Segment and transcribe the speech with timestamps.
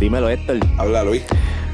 [0.00, 0.58] Dímelo, Héctor.
[0.78, 1.22] Habla Luis.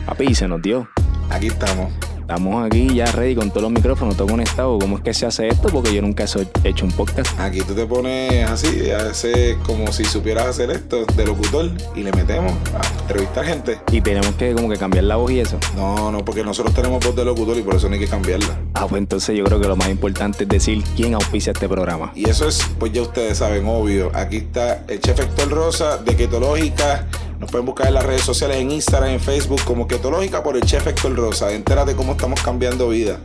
[0.04, 0.88] Papi, se nos dio.
[1.30, 1.92] Aquí estamos.
[2.18, 4.80] Estamos aquí ya ready con todos los micrófonos, todo conectado.
[4.80, 5.68] ¿Cómo es que se hace esto?
[5.68, 7.38] Porque yo nunca he hecho un podcast.
[7.38, 12.10] Aquí tú te pones así, hace como si supieras hacer esto de locutor y le
[12.10, 13.78] metemos a entrevistar gente.
[13.92, 15.56] Y tenemos que como que cambiar la voz y eso.
[15.76, 18.58] No, no, porque nosotros tenemos voz de locutor y por eso no hay que cambiarla.
[18.74, 22.10] Ah, pues entonces yo creo que lo más importante es decir quién auspicia este programa.
[22.16, 24.10] Y eso es, pues ya ustedes saben, obvio.
[24.14, 27.06] Aquí está el chef Héctor Rosa de Ketológica.
[27.46, 30.64] Nos pueden buscar en las redes sociales, en Instagram, en Facebook, como Ketológica por el
[30.64, 31.52] chef Héctor Rosa.
[31.52, 33.20] Entérate cómo estamos cambiando vida.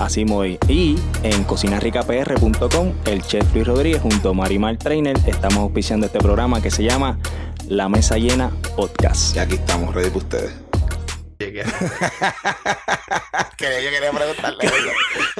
[0.00, 0.58] Así muy.
[0.66, 6.60] Y en cocinarricapr.com, el chef Luis Rodríguez junto a Marimar Trainer estamos auspiciando este programa
[6.60, 7.20] que se llama
[7.68, 9.36] La Mesa Llena Podcast.
[9.36, 10.61] Y aquí estamos, ready para ustedes.
[13.56, 14.70] que yo quería preguntarle.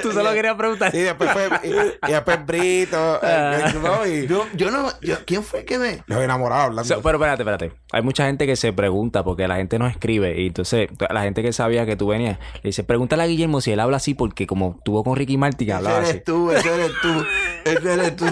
[0.01, 0.91] Tú solo querías preguntar.
[0.91, 1.49] Sí, después fue.
[1.63, 3.19] Y, después Brito.
[3.21, 3.57] Ah.
[3.67, 4.89] eh, no, y- yo, yo no.
[5.01, 6.03] yo- ¿Quién fue que me.?
[6.07, 6.95] Los enamorados hablando.
[6.95, 7.71] So, pero espérate, espérate.
[7.91, 10.39] Hay mucha gente que se pregunta porque la gente no escribe.
[10.41, 13.71] Y entonces, la gente que sabía que tú venías, le dice, pregúntale a Guillermo si
[13.71, 16.09] él habla así, porque como tuvo con Ricky Martin, ese hablaba así.
[16.11, 17.25] eres tú, ese eres tú.
[17.65, 18.25] Ese eres tú.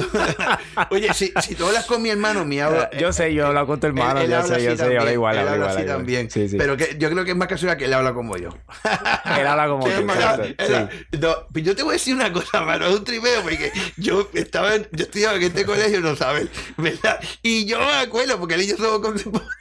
[0.92, 2.90] Oye, si, si tú hablas con mi hermano, mi habla.
[2.98, 4.78] Yo sé, yo he hablado con tu hermano, él, él yo habla sé, yo sé,
[4.78, 5.98] yo hablo también, igual, él hablo habla igual, así hablo igual.
[6.00, 6.32] también.
[6.32, 6.58] Sí, sí.
[6.58, 8.50] Pero que yo creo que es más que él habla como yo.
[9.40, 11.17] Él habla como Sí.
[11.20, 14.30] no, pero yo te voy a decir una cosa, mano, es un tripeo, porque yo
[14.34, 17.20] estaba en, yo estudiaba en este colegio, no sabes, ¿verdad?
[17.42, 19.52] Y yo me acuerdo, porque él y yo somos contemporáneos.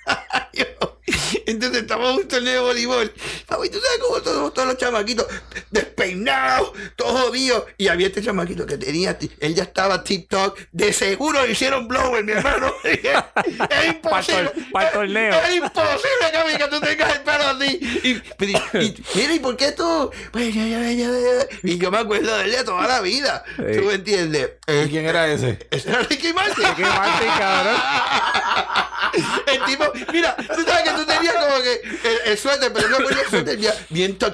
[1.51, 3.13] Entonces un torneo de voleibol.
[3.47, 5.27] Papi, tú sabes cómo todos, todos los chamaquitos
[5.71, 7.65] despeinados, todos jodidos.
[7.77, 10.59] Y había este chamaquito que tenía, él ya estaba TikTok.
[10.73, 12.73] De seguro le hicieron blower, mi hermano.
[12.85, 14.53] es imposible.
[14.73, 15.35] Para el torneo.
[15.35, 17.81] Es imposible, Cami, que tú tengas el pelo así.
[18.03, 18.09] Y,
[18.47, 20.11] y- y- mira, ¿y por qué tú?
[20.33, 21.47] Pues, ya, ya, ya, ya.
[21.63, 23.45] Y yo me acuerdo de él de toda la vida.
[23.57, 23.79] Sí.
[23.79, 24.51] ¿Tú me entiendes?
[24.67, 25.59] ¿Y quién era ese?
[25.71, 26.65] Ese era Ricky Martin.
[26.69, 27.81] Ricky Martin, cabrón.
[29.47, 31.73] El tipo, mira, tú sabes que tú tenías como que
[32.09, 34.27] el, el suéter, pero no ponía el suéter ya bien tú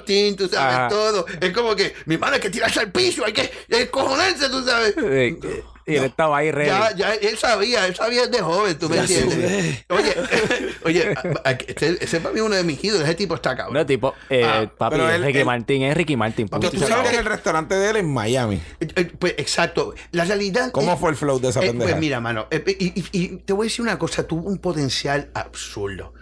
[0.49, 0.89] sabes, Ajá.
[0.89, 1.27] todo.
[1.41, 4.95] Es como que, mi hermano, hay que tirarse al piso, hay que escojonarse, tú sabes.
[4.95, 5.39] Sí.
[5.89, 6.69] Y él estaba ahí ready.
[6.69, 9.85] Ya, ya, él sabía, él sabía de joven, tú me Ya entiendes.
[9.89, 10.17] Oye,
[10.85, 13.57] oye, a- a- ese, ese para mí es uno de mis ídolos, ese tipo está
[13.57, 13.75] cabrón.
[13.75, 16.49] No, tipo, eh, Ah, papi, él- Ricky él- Martin es Ricky Martin.
[16.49, 18.57] Porque tú sabes que el restaurante de él en Miami.
[18.81, 19.95] Eh, eh, Pues exacto.
[20.11, 20.73] La realidad.
[20.73, 21.91] ¿Cómo es- fue el flow de esa eh, pendeja?
[21.93, 22.49] Pues mira, mano.
[22.51, 24.27] eh, y, y- y te voy a decir una cosa.
[24.27, 26.15] Tuvo un potencial absurdo.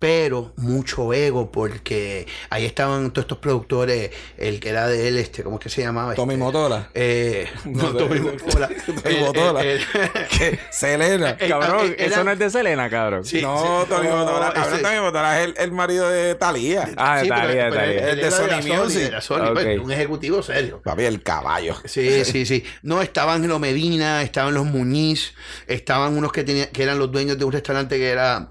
[0.00, 4.10] Pero mucho ego, porque ahí estaban todos estos productores.
[4.38, 6.14] El que era de él, este, ¿cómo es que se llamaba?
[6.14, 6.90] Tommy Este, Motola.
[6.94, 8.68] Eh, no, No, Tommy Motola.
[9.02, 9.62] Tommy Motola.
[10.70, 11.36] Selena.
[11.36, 13.24] Cabrón, era- eso no es de Selena, cabrón.
[13.24, 14.52] Sí, no, sí, Tommy no, Motola.
[14.54, 16.90] Cabrón, ese- Tommy Motola es el, el marido de Talía.
[16.96, 17.66] Ah, Sí, está bien.
[17.66, 18.30] él Es de era
[18.62, 19.00] Sony Music.
[19.02, 20.80] de la Sony, pues, un ejecutivo serio.
[20.82, 21.76] Papi, el caballo.
[21.84, 22.64] Sí, sí, sí.
[22.82, 25.34] No, estaban los Medina, estaban los Muñiz,
[25.66, 28.50] estaban unos que tenían, que eran los dueños de un restaurante que era,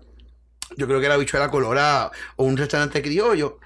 [0.77, 3.59] yo creo que era Bichuela Colorada, o un restaurante criollo.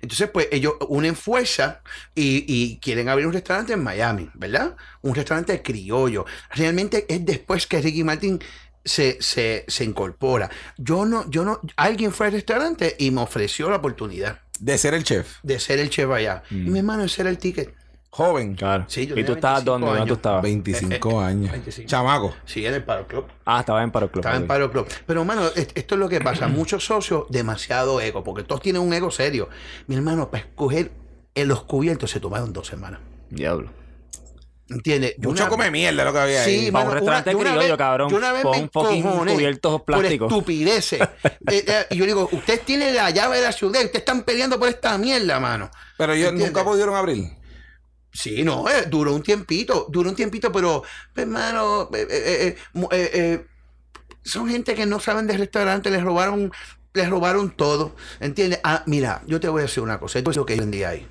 [0.00, 1.82] Entonces, pues ellos unen fuerza
[2.14, 4.76] y, y quieren abrir un restaurante en Miami, ¿verdad?
[5.02, 6.24] Un restaurante criollo.
[6.54, 8.40] Realmente es después que Ricky Martin
[8.84, 10.50] se, se, se incorpora.
[10.76, 14.94] Yo no, yo no, alguien fue al restaurante y me ofreció la oportunidad De ser
[14.94, 15.36] el chef.
[15.44, 16.42] de ser el chef allá.
[16.50, 17.72] Y mi hermano, ese era el ticket.
[18.12, 18.54] Joven.
[18.56, 18.84] Claro.
[18.88, 19.86] Sí, yo ¿Y tú estabas 25 dónde?
[19.86, 20.16] ¿Dónde tú años.
[20.18, 20.42] estabas?
[20.42, 21.52] 25 años.
[21.52, 21.88] 25.
[21.88, 22.34] Chamaco.
[22.44, 23.26] Sí, en el Paro Club.
[23.44, 24.20] Ah, estaba en Paro Club.
[24.22, 24.46] Estaba en.
[24.48, 24.88] Paro Club.
[25.06, 26.48] Pero, hermano, est- esto es lo que pasa.
[26.48, 29.48] Muchos socios, demasiado ego, porque todos tienen un ego serio.
[29.86, 30.90] Mi hermano, para escoger
[31.34, 33.00] en los cubiertos se tomaron dos semanas.
[33.30, 33.70] Diablo.
[34.68, 35.14] ¿Entiendes?
[35.18, 36.60] Yo Mucho una- come mierda lo que había ahí.
[36.66, 38.68] Sí, Para un restaurante una- yo una criollo, vez- cabrón, yo una vez pon me
[38.72, 40.32] fucking cubiertos por plásticos.
[40.32, 41.00] estupideces.
[41.50, 44.58] Eh, eh, y yo digo, ustedes tienen la llave de la ciudad, ustedes están peleando
[44.60, 45.68] por esta mierda, mano.
[45.96, 47.39] Pero ellos nunca pudieron abrir.
[48.12, 50.82] Sí, no, eh, duró un tiempito, duró un tiempito, pero,
[51.14, 52.56] pues, hermano, eh,
[52.92, 53.46] eh,
[54.22, 56.50] son gente que no saben de restaurante, les robaron,
[56.92, 58.60] les robaron todo, ¿entiendes?
[58.64, 60.82] Ah, mira, yo te voy a decir una cosa, esto es lo que yo vendí
[60.82, 61.06] ahí.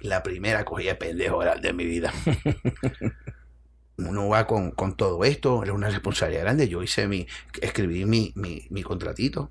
[0.00, 2.12] La primera cogida de pendejo de mi vida.
[3.96, 6.68] Uno va con, con todo esto, es una responsabilidad grande.
[6.68, 7.26] Yo hice mi,
[7.60, 9.50] escribí mi, mi, mi contratito.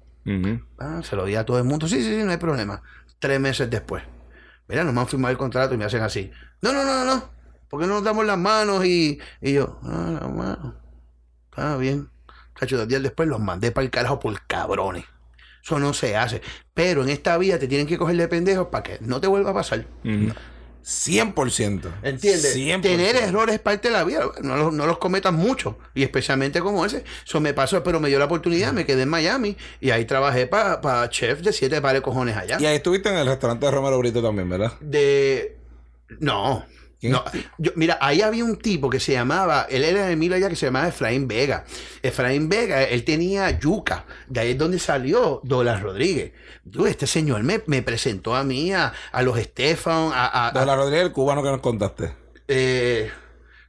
[0.78, 1.88] Ah, se lo di a todo el mundo.
[1.88, 2.82] Sí, sí, sí, no hay problema.
[3.20, 4.04] Tres meses después.
[4.68, 6.32] Mira, nos han firmado el contrato y me hacen así.
[6.62, 7.30] No, no, no, no, no.
[7.70, 8.86] ¿Por qué no nos damos las manos?
[8.86, 10.74] Y, y yo, ah, las manos.
[11.50, 12.10] Está bien.
[12.54, 15.06] Cacho, dos días después los mandé para el carajo por cabrones.
[15.64, 16.42] Eso no se hace.
[16.74, 19.52] Pero en esta vida te tienen que coger de pendejos para que no te vuelva
[19.52, 19.86] a pasar.
[20.04, 20.34] Ujú.
[20.88, 21.92] 100%.
[22.02, 22.56] ¿Entiendes?
[22.56, 22.82] 100%.
[22.82, 24.24] Tener errores es parte de la vida.
[24.42, 25.78] No los, no los cometas mucho.
[25.94, 27.04] Y especialmente como ese.
[27.26, 28.72] Eso me pasó, pero me dio la oportunidad.
[28.72, 29.58] Me quedé en Miami.
[29.82, 32.58] Y ahí trabajé para chef de siete pares de cojones allá.
[32.62, 34.74] Y ahí estuviste en el restaurante de Romero Brito también, ¿verdad?
[34.80, 35.58] De.
[36.20, 36.66] No.
[37.00, 37.24] ¿Quién No,
[37.60, 40.56] yo- mira, ahí había un tipo que se llamaba, él era de Milo allá que
[40.56, 41.64] se llamaba Efraín Vega.
[42.02, 44.06] Efraín Vega, él tenía yuca.
[44.28, 46.32] De ahí es donde salió Dolas Rodríguez.
[46.88, 50.48] Este señor me, me presentó a mí, a, a los Estefan, a.
[50.48, 52.14] a- Rodríguez, el cubano que nos contaste.
[52.48, 53.12] eh,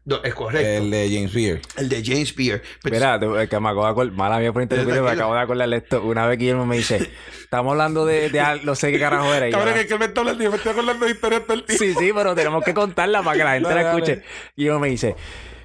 [0.08, 0.66] no, es correcto.
[0.84, 1.60] El de James Beard.
[1.76, 2.62] El de James Beard.
[2.82, 5.40] Pero- Mira, te- que me acabo de acordar, mala mía por interrumpir, me acabo de
[5.40, 6.02] acordar de esto.
[6.02, 7.10] Una vez Guillermo me dice,
[7.42, 8.30] estamos hablando de,
[8.64, 9.50] no sé qué carajo era.
[9.50, 11.76] Cabrón, que él me está hablando, yo me estoy acordando de historias del tío.
[11.78, 14.22] Sí, sí, pero tenemos que contarla para que la gente Dale, la escuche.
[14.56, 15.14] yo me dice,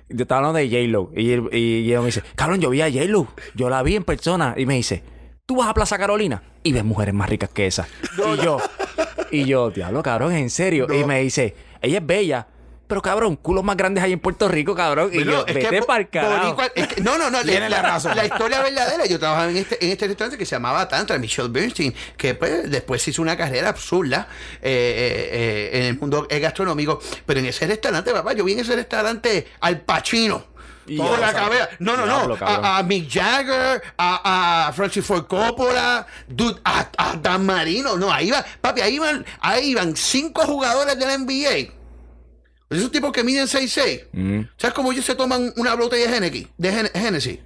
[0.10, 1.12] yo estaba hablando de J-Lo.
[1.16, 3.28] Y, él- y yo me dice, cabrón, yo vi a J-Lo.
[3.56, 4.54] Yo la vi en persona.
[4.58, 5.04] Y me dice,
[5.46, 6.44] ¿tú vas a Plaza Carolina?
[6.64, 7.88] Y ves mujeres más ricas que esa.
[8.18, 8.58] y yo,
[9.32, 10.88] y yo, diablo, cabrón, en serio.
[10.94, 12.48] Y me dice, ella es bella.
[12.94, 15.10] Pero cabrón, culos más grandes hay en Puerto Rico, cabrón.
[15.12, 16.56] Y yo, es vete para el carajo.
[16.56, 17.42] boricua- es que- no, no, no.
[17.44, 18.16] Tiene la razón.
[18.16, 19.08] La historia verdadera.
[19.08, 22.70] Yo trabajaba en este, en este restaurante que se llamaba Tantra, Michelle Bernstein, que pues,
[22.70, 24.28] después hizo una carrera absurda
[24.62, 25.30] eh, eh,
[25.74, 27.00] eh, en el mundo gastronómico.
[27.26, 30.46] Pero en ese restaurante, papá, yo vi en ese restaurante al Pacino.
[30.86, 31.70] Ya, la cabeza.
[31.80, 32.36] No, no, no.
[32.42, 37.96] A, a Mick Jagger, a, a Francis Ford Coppola, dude, a, a Dan Marino.
[37.98, 41.74] No, ahí va, papi, ahí iban, ahí iban cinco jugadores de la NBA.
[42.78, 44.08] Esos tipos que miden 6'6".
[44.12, 44.42] Mm.
[44.58, 47.42] ¿Sabes cómo ellos se toman una botella de Hennessy, de Gen- Hennessy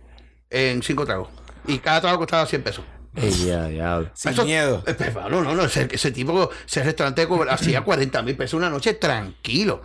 [0.50, 1.29] en cinco tragos?
[1.68, 2.85] Y cada trago costaba 100 pesos.
[3.15, 4.12] Ey, ya.
[4.13, 4.83] Sin Eso- miedo.
[4.85, 5.63] eh, pues, no, no, no.
[5.65, 9.81] Ese, ese tipo, ese restaurante hacía 40 mil pesos una noche tranquilo.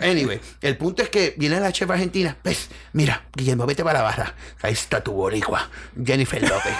[0.00, 2.36] Anyway, el punto es que viene la chef argentina.
[2.44, 4.34] Ves, mira, Guillermo, vete para la barra.
[4.62, 5.68] Ahí está tu boricua,
[6.04, 6.74] Jennifer López.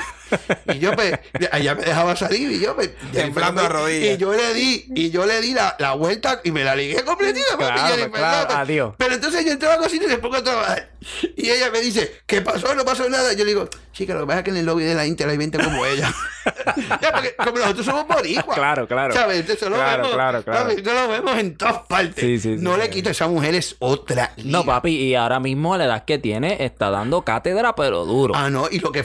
[0.73, 1.14] Y yo, pues,
[1.52, 4.14] allá me dejaba salir y yo, pues, Temblando de rodillas.
[4.14, 7.05] Y yo le di, y yo le di la, la vuelta y me la ligué
[7.05, 7.56] completita.
[7.56, 8.94] Claro, claro, adiós.
[8.99, 10.90] Pero entonces yo entro a la cocina y le pongo a trabajar.
[11.37, 12.75] Y ella me dice, ¿qué pasó?
[12.75, 13.32] No pasó nada.
[13.32, 15.29] Yo le digo, chica, lo que pasa es que en el lobby de la Inter
[15.29, 16.12] hay 20 como ella.
[17.00, 18.56] ya, porque como nosotros somos boricuas.
[18.56, 19.14] Claro, claro.
[19.14, 19.41] ¿Sabes?
[19.41, 20.70] Entonces lo Claro, vemos, claro, claro.
[20.75, 22.17] lo vemos en todas partes.
[22.17, 22.62] Sí, sí, sí.
[22.62, 24.64] no le quito a esa mujer, es otra No, liga.
[24.64, 28.35] papi, y ahora mismo a la edad que tiene está dando cátedra, pero duro.
[28.37, 29.05] Ah, no, y lo que...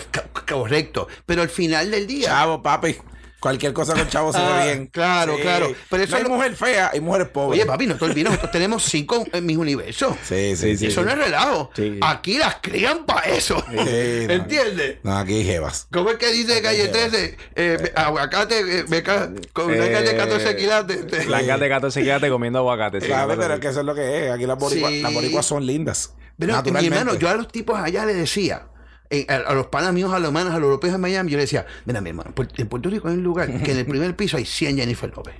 [0.49, 1.07] Correcto.
[1.25, 2.29] Pero al final del día...
[2.29, 2.97] Chavo, papi.
[3.41, 4.85] Cualquier cosa con chavo se Ah, ve bien.
[4.87, 5.73] claro, claro.
[5.89, 7.59] Pero eso no hay lo- mujer fea, hay mujeres pobres.
[7.59, 10.15] Oye, papi, no te olvides, nosotros tenemos cinco en mis universos.
[10.23, 10.85] Sí, sí, sí.
[10.85, 11.71] eso no es relajo.
[11.75, 11.97] Sí.
[12.01, 13.57] Aquí las crían para eso.
[13.67, 14.33] Sí, no.
[14.33, 14.97] ¿Entiendes?
[15.03, 15.87] No, aquí hay jevas.
[15.91, 17.35] ¿Cómo es que dice calle 13?
[17.55, 21.07] Eh, aguacate, eh, beca, con una Eh, de 14 quilates.
[21.07, 23.01] te- Blancas de 14 quédate comiendo aguacate.
[23.01, 24.31] sí, Claro, pero es que eso es lo que es.
[24.31, 25.01] Aquí las boricuas, Sí.
[25.01, 26.13] las boricuas son lindas.
[26.37, 28.67] Pero mi hermano, yo a los tipos allá le decía,
[29.11, 31.65] eh, a, a los panas míos alemanes, a los europeos en Miami, yo le decía,
[31.85, 34.45] mira mi hermano, en Puerto Rico hay un lugar que en el primer piso hay
[34.45, 35.35] 100 Jennifer López,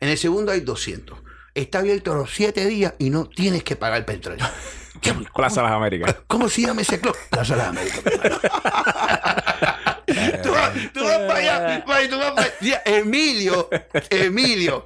[0.00, 1.18] en el segundo hay 200.
[1.54, 4.46] Está abierto los 7 días y no tienes que pagar petróleo.
[5.00, 6.14] ¿Qué- Plaza Las Américas.
[6.26, 7.14] ¿Cómo se llama ese club?
[7.30, 8.02] Plaza de las Américas.
[11.02, 11.26] mi hermano.
[11.26, 12.54] tú, vas, tú vas para allá, va, tú vas para allá.
[12.60, 13.68] Mira, Emilio,
[14.10, 14.84] Emilio,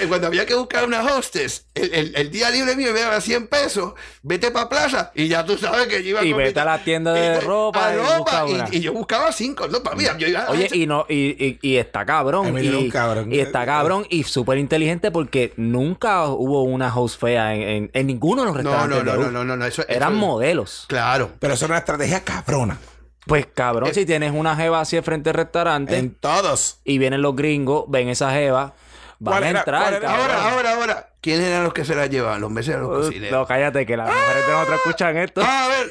[0.00, 3.20] eh, cuando había que buscar una hostess, el, el- el día libre mío me daba
[3.20, 6.44] 100 pesos, vete para plaza y ya tú sabes que yo iba Y con mi-
[6.44, 8.68] vete a la tienda de y- ropa a y ropa, busca y- una.
[8.72, 11.58] y, yo buscaba 5, no, para mí, yo iba a- Oye, y no, y, y,
[11.62, 12.46] y está cabrón.
[12.48, 13.32] Emilio era y, un cabrón.
[13.32, 18.06] y está cabrón y súper inteligente porque nunca hubo una host fea en, en, en
[18.06, 19.04] ninguno de los no, restaurantes.
[19.04, 19.32] no, no, no, Uf.
[19.32, 20.84] no, no, no, eso, Eran eso- modelos.
[20.88, 21.30] Claro.
[21.38, 22.78] Pero eso es una estrategia cabrona.
[23.26, 26.78] Pues cabrón, si tienes una jeva así frente al restaurante En todos.
[26.84, 28.74] y vienen los gringos, ven esa jeva,
[29.18, 29.82] van ¿Cuál a entrar.
[29.82, 30.06] cuál era?
[30.06, 30.20] cabrón.
[30.36, 31.08] Ahora, ahora, ahora.
[31.20, 32.40] ¿Quiénes eran los que se la llevaban?
[32.40, 33.32] Los meseros, los cocineros.
[33.40, 35.40] No, cállate, que las mujeres de nosotros escuchan esto.
[35.44, 35.90] Ah, a ver,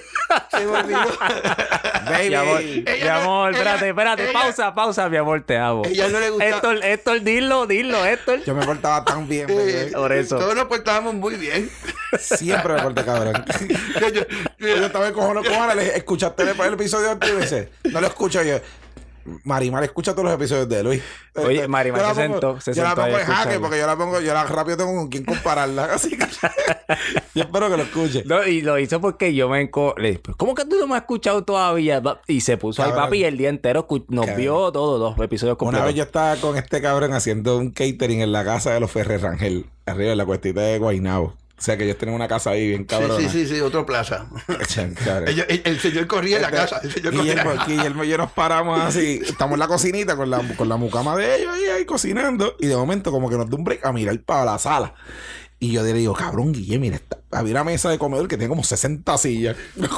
[0.49, 0.99] se me olvidó.
[2.09, 2.29] Baby.
[2.29, 5.81] Mi amor, Ella mi amor, ella- espérate, espérate, ella- pausa, pausa, mi amor, te amo.
[5.85, 8.43] Ella no le gusta- Héctor, Héctor, dilo, dilo, Héctor.
[8.45, 9.91] Yo me portaba tan bien, Eh, bebé.
[9.91, 10.37] Por eso.
[10.37, 11.69] Todos nos portábamos muy bien.
[12.19, 13.43] Siempre me porté cabrón.
[13.99, 14.23] Yo- yo-
[14.59, 17.29] Yo estaba en cojones con le dije, ¿escuchaste el, el episodio antes?
[17.29, 18.59] Y me dice, no lo escucho yo.
[19.43, 21.01] Marimar escucha todos los episodios de Luis.
[21.35, 24.21] Oye, Este, Marimar se sentó, se Yo la pongo en jaque porque yo la pongo,
[24.21, 25.85] yo la rápido tengo con quién compararla.
[25.93, 26.25] Así que
[27.33, 28.23] yo espero que lo escuche.
[28.25, 29.95] No, y lo hizo porque yo me enco...
[29.97, 32.01] Le dije, "Pues, ¿cómo que tú no me has escuchado todavía?
[32.27, 33.05] Y se puso ahí, Cabrón.
[33.07, 34.37] papi, y el día entero nos Cabrón.
[34.41, 35.85] vio todos los episodios Una completos.
[35.87, 39.21] vez yo estaba con este cabrón haciendo un catering en la casa de los Ferrer
[39.21, 41.33] Rangel, arriba en la cuestita de Guaynabo.
[41.57, 43.17] O sea que ellos tienen una casa ahí bien Sí, cabrona.
[43.17, 44.27] sí, sí, sí, otro plaza.
[45.27, 46.81] Ellos- el, el señor corría en la casa.
[46.83, 47.65] El señor corría Guillermo.
[47.67, 49.21] Guillermo y yo nos paramos así.
[49.25, 52.55] Estamos en la cocinita con la, con la mucama de ellos ahí, ahí cocinando.
[52.59, 54.93] Y de momento, como que nos da un break a mirar para la sala.
[55.57, 58.49] Y yo le digo, cabrón, Guillermo, mira, está- había una mesa de comedor que tiene
[58.49, 59.55] como 60 sillas.
[59.75, 59.91] Una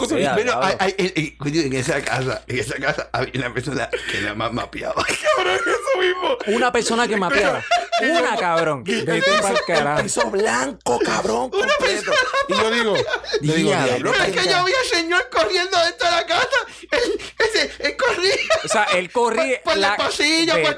[0.53, 4.51] a- hay- hay- en- esa casa, en esa casa había una persona que la más
[4.53, 5.05] mapeaba.
[5.37, 6.57] Cabrón, eso mismo.
[6.57, 7.63] Una persona que mapeaba.
[7.99, 8.83] Una, cabrón.
[8.83, 10.03] Vete pa'l carajo.
[10.03, 12.11] piso blanco, cabrón, completo.
[12.47, 12.95] Y yo digo,
[13.41, 14.11] le digo, Diablo.
[14.11, 16.47] Pero es que yo vi al señor corriendo dentro de la casa.
[16.91, 18.35] Él, ese, él corría.
[18.63, 19.61] O sea, él corría...
[19.63, 20.75] Por- por el pasillo, por-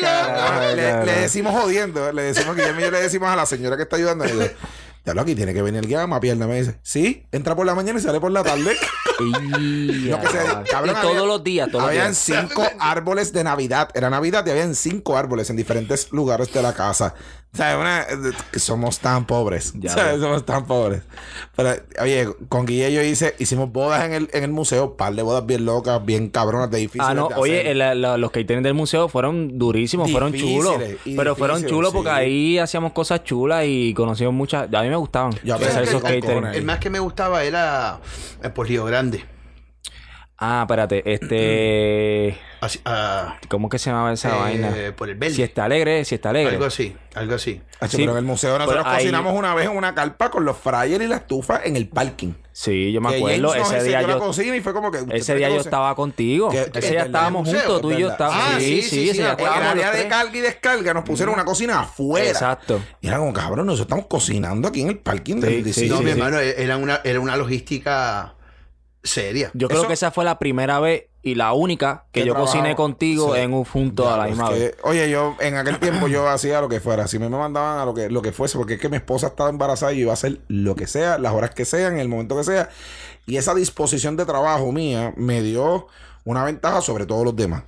[0.00, 3.82] carajo, le, decimos jodiendo, le decimos, Guillermo y yo le decimos a la señora que
[3.82, 4.24] está ayudando.
[4.24, 4.44] le digo,
[5.04, 6.46] Ya lo aquí tiene que venir el guía a mapearme.
[6.46, 8.74] Me dice, sí, entra por la mañana y sale por la tarde.
[9.20, 12.18] Y, Lo que se- cabrón, y todos había- los días, todos los habían días.
[12.18, 13.88] cinco árboles de Navidad.
[13.94, 17.14] Era Navidad y habían cinco árboles en diferentes lugares de la casa.
[17.54, 18.04] O sea, una-
[18.50, 19.72] que somos tan pobres.
[19.78, 20.20] Ya O sea, ves.
[20.20, 21.02] somos tan pobres.
[21.54, 21.70] Pero,
[22.02, 25.46] oye, con Guille yo hice, hicimos bodas en el, en el museo, par de bodas
[25.46, 27.06] bien locas, bien cabronas, de difíciles.
[27.08, 30.76] Ah, no, de oye, el- la- los catering del museo fueron durísimos, fueron chulos.
[31.04, 34.68] Pero fueron chulos porque ahí hacíamos cosas chulas y conocimos muchas.
[34.74, 35.32] A mí me gustaban.
[35.44, 38.00] Ya esos el- El más que me gustaba era
[38.42, 39.24] eh, por Río Grande.
[40.36, 42.38] Ah, espérate, este.
[42.60, 44.74] Así, ah, ¿Cómo que se llamaba esa eh, vaina?
[44.96, 45.34] Por el verde.
[45.34, 46.54] Si está alegre, si está alegre.
[46.54, 47.60] Algo así, algo así.
[47.88, 47.98] Sí.
[47.98, 51.04] pero en el museo nosotros ahí- cocinamos una vez en una carpa con los fryers
[51.04, 52.32] y la estufa en el parking.
[52.52, 53.50] Sí, yo me Que acuerdo.
[53.50, 54.18] James Ese día yo.
[54.18, 56.48] cocina y fue como que Ese día yo estaba contigo.
[56.48, 58.42] Que- Ese día estábamos juntos, tú y yo estábamos.
[58.46, 61.34] Ah, sí, sí, sí, sí, sí, En el área de carga y descarga nos pusieron
[61.34, 62.26] una cocina afuera.
[62.26, 62.80] Exacto.
[63.02, 66.12] Y era como, cabrón, nosotros estamos cocinando aquí en el parking Sí, del no, mi
[66.12, 68.36] hermano, era una, era una logística
[69.04, 69.50] seria.
[69.54, 72.32] Yo creo Eso- que esa fue la primera vez y la única que Que yo
[72.32, 73.40] trabajaba- cociné contigo Sí.
[73.40, 74.76] en un junto Ya, a la misma que- vez.
[74.82, 77.06] Oye, yo en aquel tiempo yo hacía lo que fuera.
[77.06, 79.50] Si me mandaban a lo que, lo que fuese, porque es que mi esposa estaba
[79.50, 82.08] embarazada y yo iba a hacer lo que sea, las horas que sean, en el
[82.08, 82.70] momento que sea.
[83.26, 85.86] Y esa disposición de trabajo mía me dio
[86.24, 87.62] una ventaja sobre todos los demás.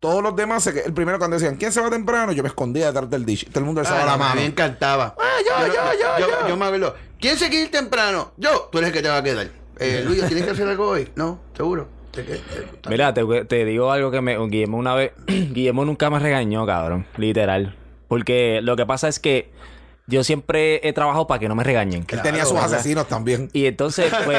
[0.00, 2.32] Todos los demás, el primero cuando decían, ¿quién se va temprano?
[2.32, 3.46] Yo me escondía detrás del dish.
[3.48, 4.34] Todo el mundo alzaba Ah, la no, mano.
[4.36, 5.14] Me encantaba.
[5.18, 6.48] Ah, yo, yo, yo, yo.
[6.48, 6.94] yo me acuerdo.
[7.18, 8.32] ¿Quién se quiere ir temprano?
[8.36, 8.68] Yo.
[8.70, 9.48] Tú eres el que te va a quedar.
[9.78, 11.08] Eh, Luis, ¿tienes que hacer algo hoy?
[11.16, 11.88] No, seguro.
[12.88, 14.36] Mira, te, te digo algo que me.
[14.46, 15.12] Guillermo una vez.
[15.26, 17.06] Guillermo nunca me regañó, cabrón.
[17.16, 17.74] Literal.
[18.08, 19.50] Porque lo que pasa es que
[20.06, 22.06] yo siempre he trabajado para que no me regañen.
[22.08, 22.74] Él tenía sus ¿verdad?
[22.74, 23.48] asesinos también.
[23.52, 24.38] Y entonces, pues,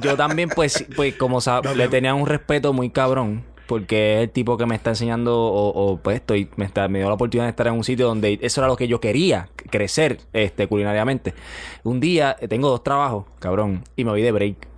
[0.00, 1.38] yo también, pues, pues como
[1.76, 3.44] le tenía un respeto muy cabrón.
[3.66, 7.00] Porque es el tipo que me está enseñando, o, o, pues estoy, me, está, me
[7.00, 9.48] dio la oportunidad de estar en un sitio donde eso era lo que yo quería,
[9.70, 11.34] crecer este, culinariamente.
[11.82, 14.68] Un día eh, tengo dos trabajos, cabrón, y me voy de break.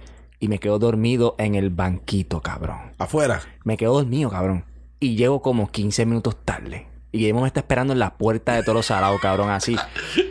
[0.41, 2.93] Y me quedo dormido en el banquito, cabrón.
[2.99, 3.43] Afuera.
[3.65, 4.65] Me quedo dormido, cabrón.
[5.01, 6.87] Y llego como 15 minutos tarde.
[7.11, 9.77] Y Guillermo me está esperando en la puerta de todos los salados, cabrón, así.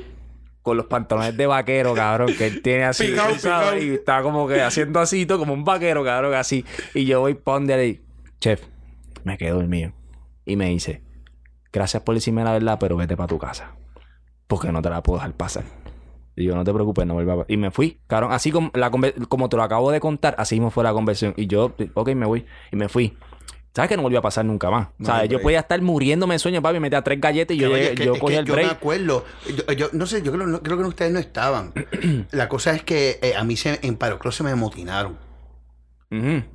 [0.61, 3.07] Con los pantalones de vaquero, cabrón, que él tiene así.
[3.07, 3.77] Picao, picao.
[3.77, 6.65] Y está como que haciendo así, como un vaquero, cabrón, así.
[6.93, 7.37] Y yo voy
[7.85, 8.01] y,
[8.39, 8.63] chef,
[9.23, 9.91] me quedo dormido.
[10.45, 11.01] Y me dice,
[11.73, 13.75] gracias por decirme la verdad, pero vete para tu casa.
[14.47, 15.63] Porque no te la puedo dejar pasar.
[16.35, 17.45] Y yo, no te preocupes, no vuelva a...
[17.47, 18.31] Y me fui, cabrón.
[18.31, 18.91] Así como, la
[19.27, 21.33] como te lo acabo de contar, así mismo fue la conversión.
[21.35, 22.45] Y yo, ok, me voy.
[22.71, 23.17] Y me fui.
[23.73, 24.87] ¿Sabes que no volvió a pasar nunca más?
[24.97, 25.23] No ¿Sabes?
[25.23, 28.05] hay Yo podía estar muriéndome de sueño, papi, metía tres galletas y yo, es que-
[28.05, 28.71] yo es el yo me break.
[28.71, 29.25] acuerdo.
[29.67, 31.73] Yo, yo no sé, yo creo, no- creo que ustedes no estaban.
[32.31, 35.17] La cosa es que eh, a mí se, en Paroclo se me motinaron.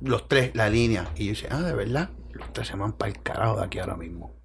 [0.01, 1.11] Los tres, la línea.
[1.15, 2.09] Y yo decía, ah, de verdad.
[2.31, 4.35] Los tres se me van para el carajo de aquí ahora mismo.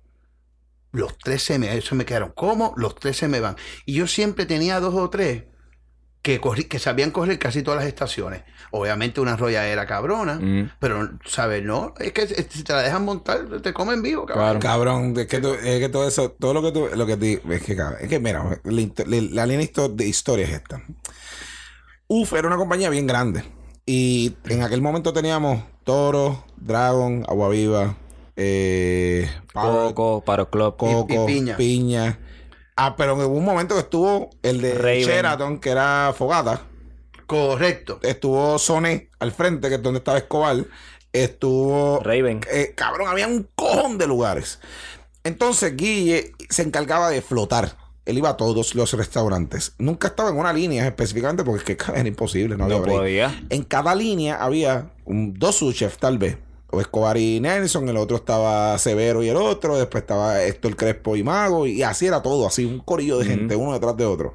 [0.93, 2.33] Los tres se me, se me quedaron.
[2.35, 2.75] ¿Cómo?
[2.77, 3.57] Los tres se me van.
[3.87, 5.45] Y yo siempre tenía dos o tres
[6.23, 8.43] que, corrí- que sabían correr casi todas las estaciones.
[8.71, 10.39] Obviamente una roya era cabrona.
[10.81, 11.63] Pero, ¿sabes?
[11.63, 14.45] No, es que si te la dejan montar, te comen vivo, cabrón.
[14.61, 17.41] Cabrón, es que, tú- es que todo eso, todo lo que tú, lo que te,
[17.55, 20.83] es que, cabrón, es que mira, la, la- la línea de historia es esta.
[22.09, 23.45] UF era una compañía bien grande
[23.91, 27.97] y en aquel momento teníamos Toro, Dragon, Agua Viva,
[28.37, 30.77] eh, Parrot, Coco, Paro Club.
[30.77, 31.57] Coco, y- y Piña.
[31.57, 32.19] Piña.
[32.77, 35.01] Ah, pero hubo un momento que estuvo el de Raven.
[35.07, 36.63] Sheraton, que era Fogata.
[37.27, 37.99] Correcto.
[38.03, 40.65] Estuvo Sony al frente, que es donde estaba Escobar.
[41.13, 42.41] Estuvo Raven.
[42.53, 44.61] eh, cabrón, había un cojón de lugares.
[45.25, 47.77] Entonces Guille se encargaba de flotar.
[48.09, 49.75] Él iba a todos los restaurantes.
[49.79, 53.43] Nunca estaba en una línea específicamente porque es que era imposible, no, No podía.
[53.51, 56.39] En cada línea había un- dos subchefs tal vez.
[56.71, 61.17] O Escobar y Nelson, el otro estaba Severo y el otro, después estaba Héctor Crespo
[61.17, 64.35] y Mago, y así era todo, así un corillo de gente, uno detrás de otro.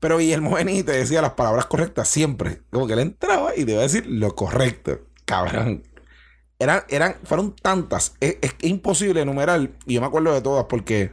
[0.00, 2.62] Pero Guillermo Benítez decía las palabras correctas siempre.
[2.70, 5.00] Como que él entraba y te iba a decir lo correcto.
[5.24, 5.84] Cabrón.
[6.58, 8.14] Eran, eran, fueron tantas.
[8.20, 9.70] Es, es imposible enumerar.
[9.86, 11.12] Y yo me acuerdo de todas porque.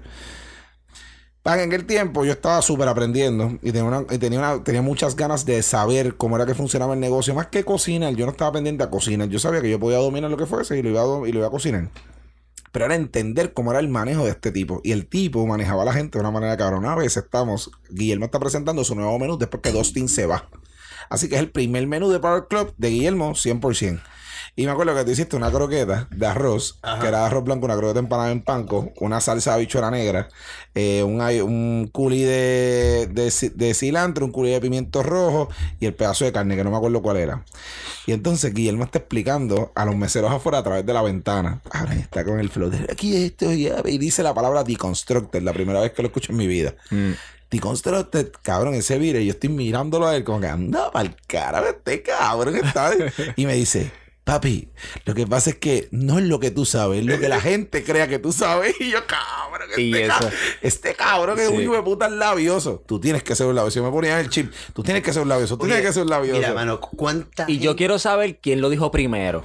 [1.46, 5.62] En aquel tiempo yo estaba súper aprendiendo y tenía, una- tenía, una- muchas ganas de
[5.62, 7.34] saber cómo era que funcionaba el negocio.
[7.36, 9.28] Más que cocinar, yo no estaba pendiente a cocinar.
[9.28, 11.40] Yo sabía que yo podía dominar lo que fuese y lo iba a, y lo
[11.40, 11.90] iba a cocinar.
[12.72, 14.80] Pero era entender cómo era el manejo de este tipo.
[14.86, 16.94] Y el tipo manejaba a la gente de una manera cabrona.
[16.94, 17.70] A veces estamos.
[17.90, 20.50] Guillermo está presentando su nuevo menú después que Dustin se va.
[21.10, 24.02] Así que es el primer menú de Power Club de Guillermo 100%.
[24.56, 27.00] Y me acuerdo que tú hiciste una croqueta de arroz, Ajá.
[27.00, 30.30] que era arroz blanco, una croqueta empanada en panco, una salsa de habichuela negra,
[30.76, 35.96] eh, un, un culi de, de, de cilantro, un culi de pimiento rojo y el
[35.96, 37.44] pedazo de carne, que no me acuerdo cuál era.
[38.06, 41.62] Y entonces Guillermo está explicando a los meseros afuera a través de la ventana.
[41.72, 45.54] Ahora está con el flow de aquí esto ya", y dice la palabra deconstructor, la
[45.54, 46.76] primera vez que lo escucho en mi vida.
[46.92, 47.14] Mm.
[47.76, 51.68] Stereotype, cabrón, ese video, y yo estoy mirándolo a él como que anda pa'l carajo,
[51.68, 52.92] este cabrón está.
[53.36, 53.92] y me dice,
[54.24, 54.70] papi,
[55.06, 57.42] lo que pasa es que no es lo que tú sabes, es lo que la
[57.42, 58.74] gente crea que tú sabes.
[58.80, 60.30] Y yo, cabrón, este, Y ca- eso.
[60.62, 62.84] este cabrón es un hijo de puta labioso.
[62.88, 63.80] Tú tienes que ser un labioso.
[63.80, 65.94] Yo me ponía el chip, tú tienes que ser un labioso, tú Oye, tienes que
[65.94, 66.40] ser un labioso.
[66.40, 69.44] Mira, mano, ¿cuánta Y yo quiero saber quién lo dijo primero.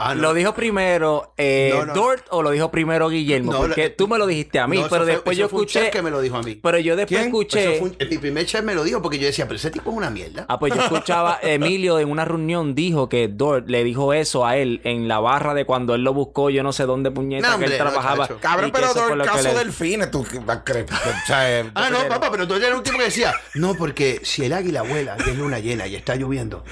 [0.00, 0.22] Ah, no.
[0.22, 1.92] ¿Lo dijo primero eh, No, no.
[1.92, 3.50] Dort o lo dijo primero Guillermo?
[3.52, 5.58] No, Porque la- tú me lo dijiste a mí, pero fue- después eso yo fue
[5.58, 5.80] un escuché.
[5.86, 6.54] chef que me lo dijo a mí.
[6.54, 7.26] Pero yo después ¿Quién?
[7.30, 7.62] escuché.
[7.74, 9.72] Eso fue un- el- mi primer chef me lo dijo porque yo decía, pero ese
[9.72, 10.46] tipo es una mierda.
[10.48, 14.56] Ah, pues yo escuchaba, Emilio en una reunión dijo que Dort le dijo eso a
[14.56, 17.58] él en la barra de cuando él lo buscó, yo no sé dónde puñeta No,
[17.58, 18.28] que él hombre, no, trabajaba.
[18.40, 20.86] Cabrón, pero el que caso le- delfines, tú ¿qué vas a creer?
[20.92, 23.74] O sea, eh, Ah, no, porque- papá, pero tú eres un tipo que decía, no,
[23.74, 26.62] porque si el águila vuela y es luna llena y está lloviendo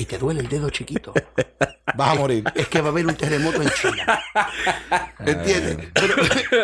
[0.00, 1.12] y te duele el dedo chiquito,
[1.96, 2.44] Vas a morir.
[2.54, 4.22] es que va a haber un terremoto en China.
[5.18, 5.88] ¿Entiendes?
[5.92, 6.14] Pero,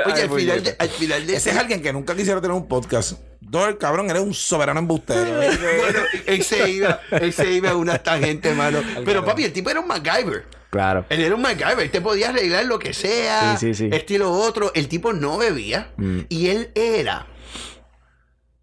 [0.07, 2.66] oye, al final, de, al final de Ese es alguien que nunca quisiera tener un
[2.69, 3.19] podcast.
[3.40, 5.37] Dor, cabrón, eres un soberano embustero.
[5.37, 8.81] Bueno, él se iba, él se iba a una tangente, mano.
[9.05, 10.47] Pero papi, el tipo era un MacGyver.
[10.71, 11.05] Claro.
[11.11, 13.97] Él era un MacGyver, él te podía arreglar lo que sea, Sí, sí, sí.
[13.97, 14.73] estilo otro.
[14.75, 16.21] El tipo no bebía Mm.
[16.28, 17.26] y él era,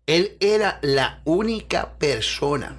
[0.07, 2.77] él era la única persona.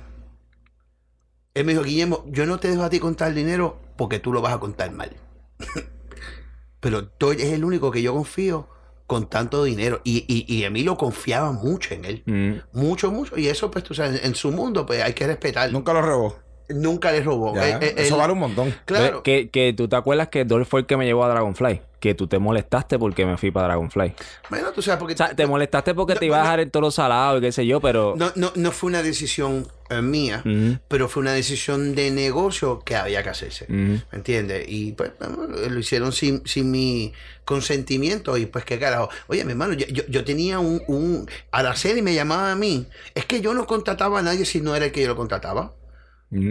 [1.54, 4.42] Él me dijo, Guillermo, yo no te dejo a ti contar dinero porque tú lo
[4.42, 5.12] vas a contar mal.
[6.80, 8.68] Pero tú es el único que yo confío
[9.06, 10.00] con tanto dinero.
[10.02, 12.22] Y, y, y Emilio confiaba mucho en él.
[12.26, 12.78] Mm.
[12.78, 13.38] Mucho, mucho.
[13.38, 15.72] Y eso, pues, tú sabes, en su mundo, pues hay que respetarlo.
[15.72, 16.43] Nunca lo robó.
[16.68, 17.54] Nunca le robó.
[17.54, 18.74] Ya, Eh, eh, Eso él- vale un montón.
[18.86, 19.22] Claro.
[19.22, 21.82] Que, que tú te acuerdas que Dort fue el que me llevó a Dragonfly.
[22.00, 24.14] Que tú te molestaste porque me fui para Dragonfly.
[24.50, 26.70] Bueno, tú sabes, porque O sea, te molestaste porque No, te ibas a dejar el
[26.70, 28.14] toro salado y qué sé yo, pero.
[28.16, 30.42] no, no, no fue una decisión eh, mía,
[30.88, 33.64] pero fue una decisión de negocio que había que hacerse.
[33.64, 33.74] ujú.
[33.74, 34.66] ¿Me entiendes?
[34.68, 37.12] Y pues bueno, lo hicieron sin, sin mi
[37.44, 39.08] consentimiento y pues qué carajo.
[39.28, 41.28] Oye, mi hermano, yo, yo, yo tenía un, un...
[41.52, 42.86] Araceli me llamaba a mí.
[43.14, 45.72] Es que yo no contrataba a nadie si no era el que yo lo contrataba.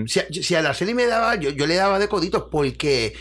[0.07, 3.13] Si, si Araceli me daba, yo, yo le daba de coditos porque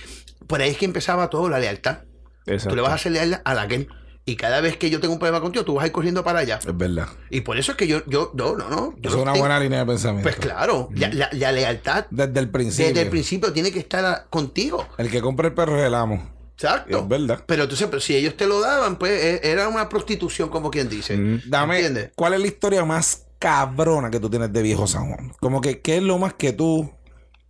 [0.46, 1.98] por ahí es que empezaba todo, la lealtad.
[2.46, 2.70] Exacto.
[2.70, 3.86] Tú le vas a hacer leal a la que
[4.24, 6.38] y cada vez que yo tengo un problema contigo, tú vas a ir corriendo para
[6.40, 6.60] allá.
[6.64, 7.08] Es verdad.
[7.28, 8.94] Y por eso es que yo, yo, no, no, no.
[9.00, 10.22] yo es una tengo- buena línea de pensamiento.
[10.22, 12.86] Pues claro, la, la- la lealtad Desde el principio.
[12.88, 14.86] desde el principio tiene que estar a- contigo.
[14.98, 16.30] El que compra el perro es el amo.
[16.54, 16.98] Exacto.
[17.00, 17.42] Es verdad.
[17.46, 20.88] Pero entonces, pero si ellos te lo daban, pues eh, era una prostitución, como quien
[20.88, 21.16] dice.
[21.16, 21.40] Mm.
[21.46, 22.10] Dame, ¿Entiendes?
[22.14, 25.32] ¿cuál es la historia más cabrona que tú tienes de Viejo San Juan?
[25.40, 26.90] Como que, ¿qué es lo más que tú...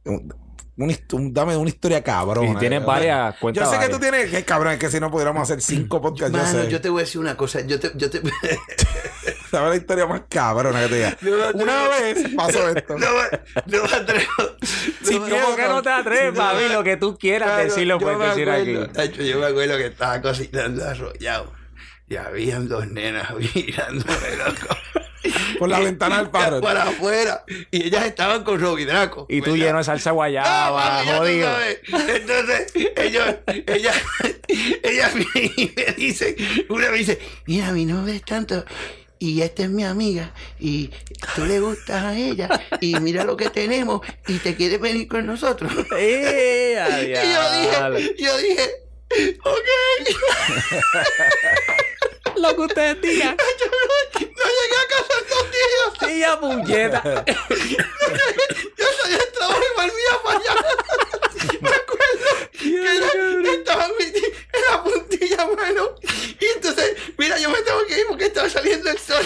[0.05, 2.51] un dame una historia cabrona.
[2.53, 4.31] Y tienes varias, Yo cuenta sé que tú tienes...
[4.31, 6.69] Que cabrón, es que si no pudiéramos hacer cinco podcasts, yo sé.
[6.71, 7.61] yo te voy a decir una cosa.
[7.61, 8.21] Yo te, yo te...
[9.53, 11.17] Dame la historia más cabrona que te diga.
[11.21, 11.91] No, Una no.
[11.91, 12.99] vez pasó esto.
[12.99, 14.25] no, me- no me atrevo.
[15.03, 16.65] Sin No me- miedo, ¿Cómo que no te atreves, papi?
[16.69, 16.73] no.
[16.73, 18.93] Lo que tú quieras Claro, decirlo, yo puedes decir acuerdo, aquí.
[18.95, 21.53] tacho, yo me acuerdo que estaba cocinando arrollado.
[22.09, 24.75] Y habían dos nenas mirándome loco.
[25.59, 26.61] Por la ventana del padre.
[26.61, 27.45] Para afuera.
[27.71, 29.27] Y ellas estaban con Robbie Draco.
[29.29, 29.67] Y tú ¿verdad?
[29.67, 31.51] lleno de salsa Ah, guayaba, tú jodido.
[32.09, 33.35] Entonces, ellos,
[33.67, 33.93] ella,
[34.83, 36.37] ella me dice,
[36.69, 38.65] una me dice, mira, mi nombre es tanto.
[39.19, 40.35] Y esta es mi amiga.
[40.59, 40.91] Y
[41.37, 42.49] tú le gustas a ella.
[42.81, 44.01] Y mira lo que tenemos.
[44.27, 45.73] Y te quieres venir con nosotros.
[45.97, 46.77] ¡Eh,
[47.23, 48.71] Y yo dije, yo dije,
[49.45, 49.69] ok.
[52.37, 53.37] Lo que ustedes digan.
[53.37, 57.03] No llegué a casa en dos ya puñeta.
[58.79, 60.55] Yo salí del trabajo y volvía para allá.
[61.61, 65.95] Me acuerdo que ella estaba en, mi- en la puntilla, mano.
[66.41, 69.25] Y entonces, mira, yo me tengo que ir porque estaba saliendo el sol.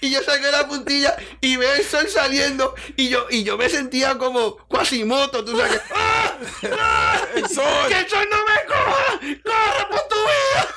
[0.00, 2.74] Y yo, de la puntilla y veo el sol saliendo.
[2.96, 5.80] Y yo, y yo me sentía como Quasimoto, tú sabes.
[5.94, 6.36] ¡Ah!
[6.78, 7.20] ¡Ah!
[7.34, 7.88] ¡El sol!
[7.88, 9.20] ¡Que el sol no me coja!
[9.44, 10.74] ¡Corre por tu vida!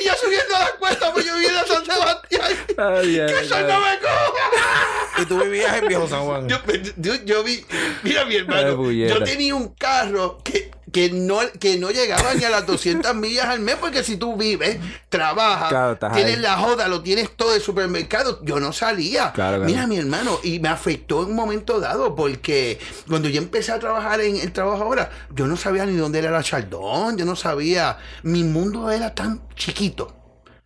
[0.00, 2.42] Y yo subiendo a la cuesta, pues yo vivía en San Sebastián.
[2.78, 3.64] Ay, ay, ¡Que ay.
[3.68, 5.22] no me coja!
[5.22, 6.48] Y tú vivías en Viejo San Juan.
[6.48, 6.58] Yo,
[6.96, 7.64] yo, yo vi,
[8.02, 12.50] mira mi hermano, yo tenía un carro que, que, no, que no llegaba ni a
[12.50, 16.42] las 200 millas al mes, porque si tú vives, trabajas, Claro, tienes ahí.
[16.42, 19.32] la joda, lo tienes todo el supermercado, yo no salía.
[19.32, 19.64] Claro, claro.
[19.64, 23.78] Mira mi hermano, y me afectó en un momento dado, porque cuando yo empecé a
[23.78, 27.36] trabajar en el trabajo ahora, yo no sabía ni dónde era la Chaldón, yo no
[27.36, 30.14] sabía, mi mundo era tan chiquito.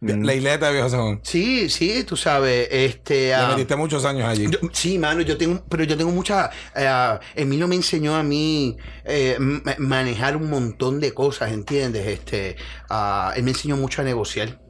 [0.03, 1.21] La isleta de Viejo.
[1.23, 3.29] Sí, sí, tú sabes, este...
[3.29, 4.49] Le ah, metiste muchos años allí.
[4.51, 6.51] yo- sí, mano, yo tengo, pero yo tengo mucha.
[6.75, 9.37] eh, Emilio me enseñó a mí eh,
[9.79, 12.05] manejar un montón de cosas, ¿entiendes?
[12.09, 12.57] Este,
[12.91, 14.61] ah, él me enseñó mucho a negociar,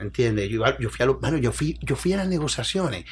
[0.00, 0.50] ¿entiendes?
[0.50, 3.06] Yo, fui a los, mano, yo fui, yo fui a las negociaciones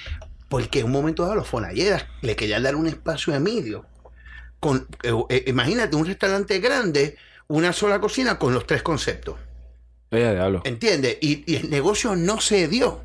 [0.51, 3.87] porque en un momento dado los Fonalleras le querían dar un espacio a Emilio.
[4.61, 7.17] Con, eh, eh, imagínate un restaurante grande,
[7.49, 9.37] una sola cocina con los tres conceptos.
[10.18, 10.62] Diablo.
[10.64, 11.18] ¿Entiendes?
[11.20, 13.03] Y, y el negocio no se dio.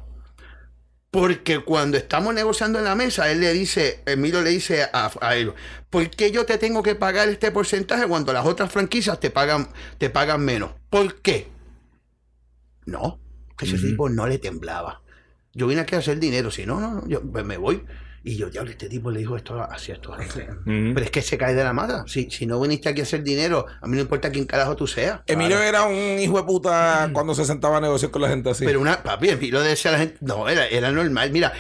[1.10, 5.36] Porque cuando estamos negociando en la mesa, él le dice, Emilio le dice a, a
[5.36, 5.54] él,
[5.90, 9.70] ¿por qué yo te tengo que pagar este porcentaje cuando las otras franquicias te pagan,
[9.98, 10.72] te pagan menos?
[10.90, 11.48] ¿Por qué?
[12.86, 13.20] No,
[13.62, 15.02] ese tipo no le temblaba.
[15.54, 17.84] Yo vine aquí a hacer dinero, si no, no, no, yo me voy.
[18.30, 20.42] Y yo, diablo, este tipo le dijo esto así, esto así.
[20.66, 22.04] Pero es que se cae de la mata.
[22.08, 24.86] Si, si no viniste aquí a hacer dinero, a mí no importa quién carajo tú
[24.86, 25.22] seas.
[25.28, 28.66] Emilio era un hijo de puta cuando se sentaba a negociar con la gente así.
[28.66, 31.32] Pero una, papi, Emilio decía a la gente, no, era, era normal.
[31.32, 31.54] Mira,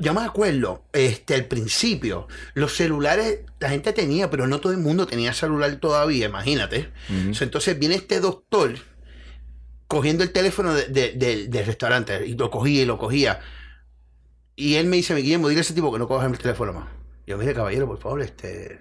[0.00, 4.78] yo me acuerdo, este, al principio, los celulares la gente tenía, pero no todo el
[4.78, 6.90] mundo tenía celular todavía, imagínate.
[7.34, 8.74] So, entonces viene este doctor
[9.86, 13.40] cogiendo el teléfono de- de- de- del restaurante y lo cogía y lo cogía.
[14.56, 16.88] Y él me dice, Guillermo, dile a ese tipo que no coja el teléfono más.
[17.26, 18.80] Yo, mire, caballero, por favor, este.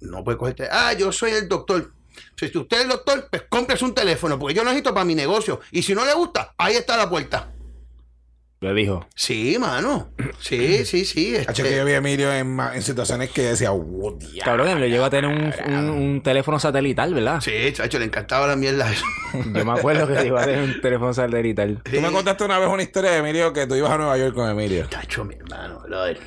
[0.00, 0.80] No puede coger el teléfono.
[0.80, 1.92] Ah, yo soy el doctor.
[2.36, 5.14] Si usted es el doctor, pues cómprese un teléfono, porque yo lo necesito para mi
[5.14, 5.60] negocio.
[5.72, 7.52] Y si no le gusta, ahí está la puerta.
[8.60, 9.06] Le dijo.
[9.14, 10.10] Sí, mano.
[10.40, 11.36] Sí, sí, sí.
[11.36, 14.42] Hacho, este- que yo vi a Emilio en, en situaciones que decía, wow, diablo".
[14.44, 17.40] Cabrón, le llegó a tener un, un- un teléfono satelital, ¿verdad?
[17.40, 19.04] Sí, chacho, le encantaba la mierda eso.
[19.54, 21.80] Yo me acuerdo que le llegó a tener un teléfono satelital.
[21.84, 24.34] Tú me contaste una vez una historia de Emilio que tú ibas a Nueva York
[24.34, 24.86] con Emilio.
[24.90, 26.18] Chacho, mi hermano, brother.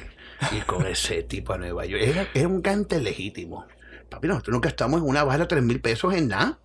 [0.52, 2.02] Y con ese tipo a Nueva York.
[2.04, 3.68] Era, era un cante legítimo.
[4.10, 6.60] Papi, nosotros nunca estamos en una baja de 3 mil pesos en nada.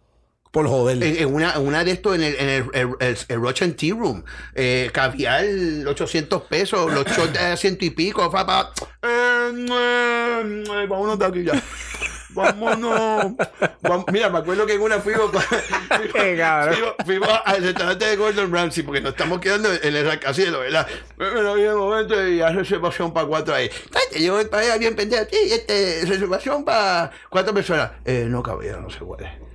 [0.56, 1.02] Por joder.
[1.02, 3.60] En, en una, en una de estos, en el, en el, el, el, el Roach
[3.60, 4.24] and Tea Room.
[4.54, 5.44] Eh, caviar
[5.86, 8.30] 800 pesos, los shots de ciento y pico.
[8.30, 8.72] Papá.
[9.02, 11.62] Eh, eh, eh, vámonos de aquí ya.
[12.30, 13.34] Vámonos.
[14.10, 15.30] Mira, me acuerdo que en una fuimos,
[16.10, 20.86] fuimos, fuimos al restaurante de Gordon Ramsay porque nos estamos quedando en el rascacielos, ¿verdad?
[21.18, 23.68] Pero había un momento y hay reservación para cuatro ahí.
[23.90, 25.36] Cállate, yo voy para allá bien pendiente.
[25.36, 27.90] Sí, este, reservación para cuatro personas.
[28.06, 29.45] Eh, no, caballero, no se puede.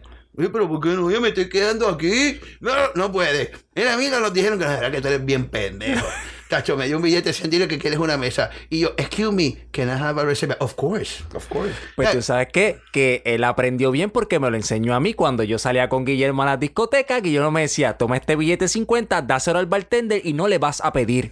[0.41, 1.11] Oye, pero ¿por qué no?
[1.11, 2.39] Yo me estoy quedando aquí.
[2.61, 3.51] No, no puede.
[3.75, 6.03] Mira, mira, nos dijeron que la verdad que tú eres bien pendejo.
[6.49, 8.49] Tacho, me dio un billete de 100 dinero que quieres una mesa.
[8.71, 10.57] Y yo, excuse me, can I have a reserva?
[10.59, 11.75] Of course, of course.
[11.95, 12.79] Pues Eh, tú sabes qué?
[12.91, 16.41] Que él aprendió bien porque me lo enseñó a mí cuando yo salía con Guillermo
[16.41, 17.21] a las discotecas.
[17.21, 20.91] Guillermo me decía, toma este billete 50, dáselo al bartender y no le vas a
[20.91, 21.31] pedir.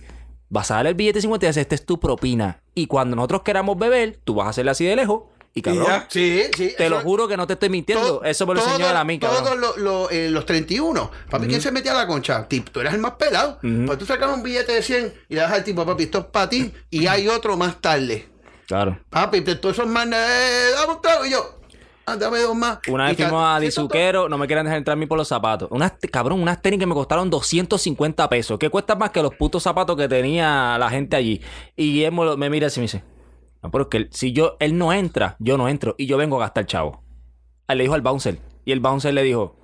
[0.49, 2.61] Vas a darle el billete 50 y dices, esta es tu propina.
[2.75, 5.23] Y cuando nosotros queramos beber, tú vas a hacerle así de lejos.
[5.53, 6.07] Y cabrón, ya.
[6.09, 6.73] Sí, sí.
[6.77, 8.05] te lo juro que no te estoy mintiendo.
[8.05, 9.43] todo- Eso me lo enseñó él a mí, cabrón.
[9.43, 11.09] Todos los, los, eh, los 31.
[11.29, 12.47] Papi, ¿quién se metía a la concha?
[12.47, 13.59] Tip, tú eras el más pelado.
[13.85, 16.25] Pues tú sacas un billete de 100 y le das al tipo, papi, esto es
[16.25, 16.71] para ti.
[16.91, 18.27] Y hay otro más tarde.
[18.67, 18.99] Claro.
[19.09, 21.25] Papi, te- todos esos manes, eh, dame un trago.
[21.25, 21.59] Y yo,
[22.05, 22.77] ah, dame dos más.
[22.87, 25.67] Una vez fuimos a Dizuquero, no me quieran dejar entrar a mí por los zapatos.
[25.71, 28.59] Unas, cabrón, unas tenis que me costaron 250 pesos.
[28.59, 31.41] Que cuestan más que los putos zapatos que tenía la gente allí.
[31.75, 33.03] Y lo- me mira así y me dice:
[33.61, 35.95] No, pero es que él- si yo, él no entra, yo no entro.
[35.97, 37.03] Y yo vengo a gastar chavo.
[37.67, 38.39] Él le dijo al bouncer.
[38.65, 39.57] Y el bouncer le dijo: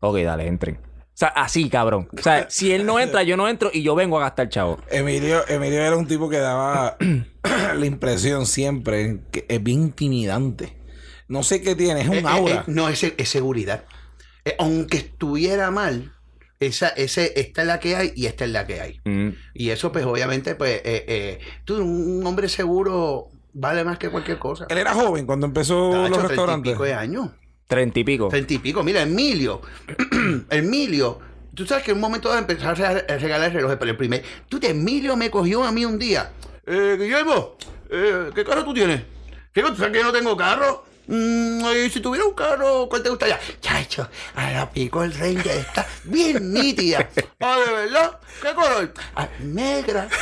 [0.00, 0.76] Ok, dale, entren.
[0.84, 2.08] O sea, así, cabrón.
[2.18, 4.78] O sea, si él no entra, yo no entro y yo vengo a gastar chavo.
[4.90, 6.96] Emilio, Emilio era un tipo que daba
[7.76, 10.78] la impresión siempre que es bien intimidante.
[11.28, 12.54] No sé qué tiene, es un Eh, eh, aura.
[12.54, 13.84] eh, no, es, es seguridad.
[14.44, 16.12] Eh, aunque estuviera mal,
[16.66, 19.00] esa, ese, esta es la que hay y esta es la que hay.
[19.04, 19.28] Mm.
[19.54, 24.38] Y eso, pues, obviamente, pues, eh, eh, tú, un hombre seguro vale más que cualquier
[24.38, 24.66] cosa.
[24.68, 26.72] Él era joven cuando empezó Tacho, los treinta y restaurantes.
[26.72, 27.30] pico de años.
[27.66, 28.28] Treinta y pico.
[28.28, 28.82] Treinta y pico.
[28.82, 29.60] Mira, Emilio.
[30.50, 31.18] Emilio.
[31.54, 33.96] Tú sabes que en un momento dado empezar a regalar- a regalar relojes, pero el
[33.96, 34.22] primer.
[34.48, 36.32] Tú, te- Emilio me cogió a mí un día.
[36.66, 37.56] Eh, Guillermo,
[37.90, 39.02] eh, ¿qué carro tú tienes?
[39.52, 40.84] ¿Qué, ¿Tú sabes que yo no tengo carro?
[41.06, 43.38] Mm, y si tuviera un carro, ¿cuál te gustaría?
[43.60, 47.08] Chacho, a la pico el Ranger está bien nítida.
[47.40, 48.20] Ah, ¿de verdad?
[48.40, 48.92] ¿Qué color?
[49.16, 50.08] Ah, negra.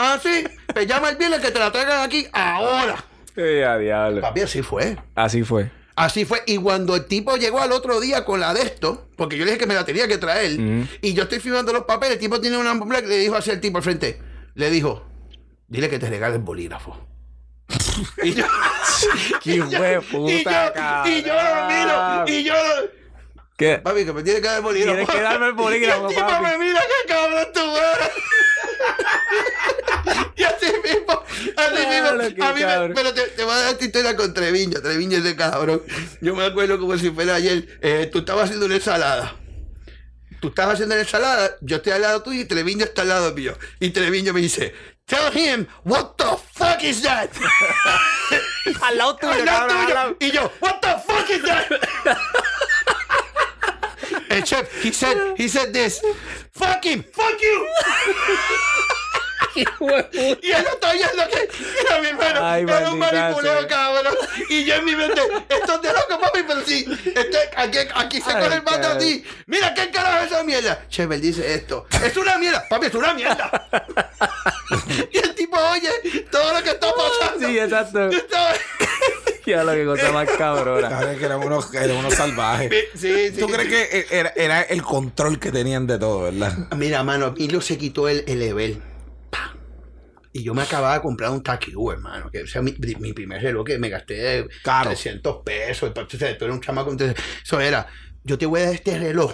[0.00, 0.44] Ah, sí.
[0.72, 3.04] Pues llama el viernes que te la traigan aquí ahora.
[3.34, 4.20] Eh, a diablo.
[4.20, 4.96] Papi, así fue.
[5.16, 5.72] Así fue.
[5.96, 6.40] Así fue.
[6.46, 9.50] Y cuando el tipo llegó al otro día con la de esto, porque yo le
[9.50, 10.52] dije que me la tenía que traer,
[11.02, 13.60] y yo estoy firmando los papeles, el tipo tiene una black, le dijo así al
[13.60, 14.20] tipo al frente,
[14.54, 15.04] le dijo,
[15.66, 16.96] dile que te regale el bolígrafo.
[18.22, 18.46] Y yo,
[19.42, 22.98] Qué y yo- hueputa, y yo, y yo lo miro, y yo lo-
[23.56, 23.78] ¿Qué?
[23.78, 24.96] papi, que me tiene que dar el bolígrafo.
[24.96, 26.44] Tienes que darme el bolígrafo, y el papi.
[26.44, 28.10] me mira, qué cabrón tú eres.
[30.36, 33.72] y así mismo, así Claro, mismo, a mí me, pero te, te voy a dar
[33.72, 35.82] esta historia con Treviño, Treviño ese cabrón.
[36.20, 39.34] Yo me acuerdo como si fuera ayer, eh, tú estabas haciendo una ensalada.
[40.40, 43.34] Tú estabas haciendo la ensalada, yo estoy al lado tuyo y Treviño está al lado
[43.34, 43.58] mío.
[43.80, 44.72] Y Treviño me dice,
[45.08, 47.30] tell him, what the fuck is that?
[48.82, 49.94] Al lado tuyo, Al lado cabrón, al tuyo.
[49.94, 50.16] lado.
[50.20, 51.68] Y yo, what the fuck is that?
[54.30, 56.00] El chef, he said, he said this.
[56.52, 57.68] Fuck him, fuck you.
[59.54, 59.60] y
[60.50, 61.48] él lo está oyendo que
[61.86, 63.00] era mi hermano, Ay, era un
[63.42, 63.66] sea.
[63.68, 64.14] cabrón.
[64.50, 68.20] Y yo en mi mente, esto es de loco, papi, pero sí, este, aquí, aquí
[68.20, 68.98] se Ay, corre el vato cabrón.
[68.98, 69.24] así.
[69.46, 70.86] Mira, ¿qué carajo es esa mierda?
[70.88, 71.86] Chevel dice esto.
[72.04, 73.68] Es una mierda, papi, es una mierda.
[75.12, 75.90] y el tipo oye
[76.30, 77.48] todo lo que está pasando.
[77.48, 78.08] Sí, exacto.
[78.08, 78.52] Estaba-
[79.46, 80.90] Ya lo que cosa más cabrona.
[80.90, 82.70] Sabes que eran unos, eran unos salvajes.
[82.94, 83.40] Sí, sí.
[83.40, 86.52] ¿Tú crees que era, era el control que tenían de todo, verdad?
[86.76, 88.82] Mira, mano, Emilio se quitó el, el level.
[90.38, 92.30] Y yo me acababa de comprar un Takiu, hermano.
[92.30, 94.90] Que, o sea, mi, mi primer reloj que me gasté Caro.
[94.90, 95.90] 300 pesos.
[95.90, 96.90] O sea, tú eres un chamaco.
[96.90, 97.86] entonces, Eso era,
[98.24, 99.32] yo te voy a dar este reloj,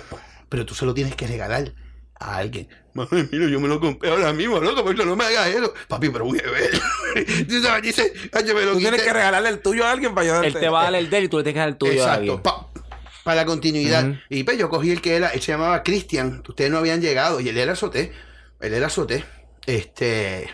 [0.49, 1.73] pero tú se lo tienes que regalar
[2.19, 2.69] a alguien.
[2.95, 5.75] Mano, Emilio, yo me lo compré ahora mismo, loco, porque no me hagas eso.
[5.89, 6.39] Papi, pero un
[7.63, 9.07] sabes, dice, "Ay, yo me lo Tú tienes quité".
[9.09, 10.47] que regalarle el tuyo a alguien para ayudarte.
[10.49, 11.77] Él te va a dar el de él y tú le tienes que dar el
[11.77, 12.35] tuyo a alguien.
[12.37, 12.71] Exacto.
[12.73, 12.83] pa-
[13.25, 14.15] para la continuidad.
[14.29, 17.41] Y pues yo cogí el que era, él se llamaba Cristian, ustedes no habían llegado,
[17.41, 18.13] y él era Soté.
[18.61, 19.25] Él era Soté.
[19.67, 20.49] Este.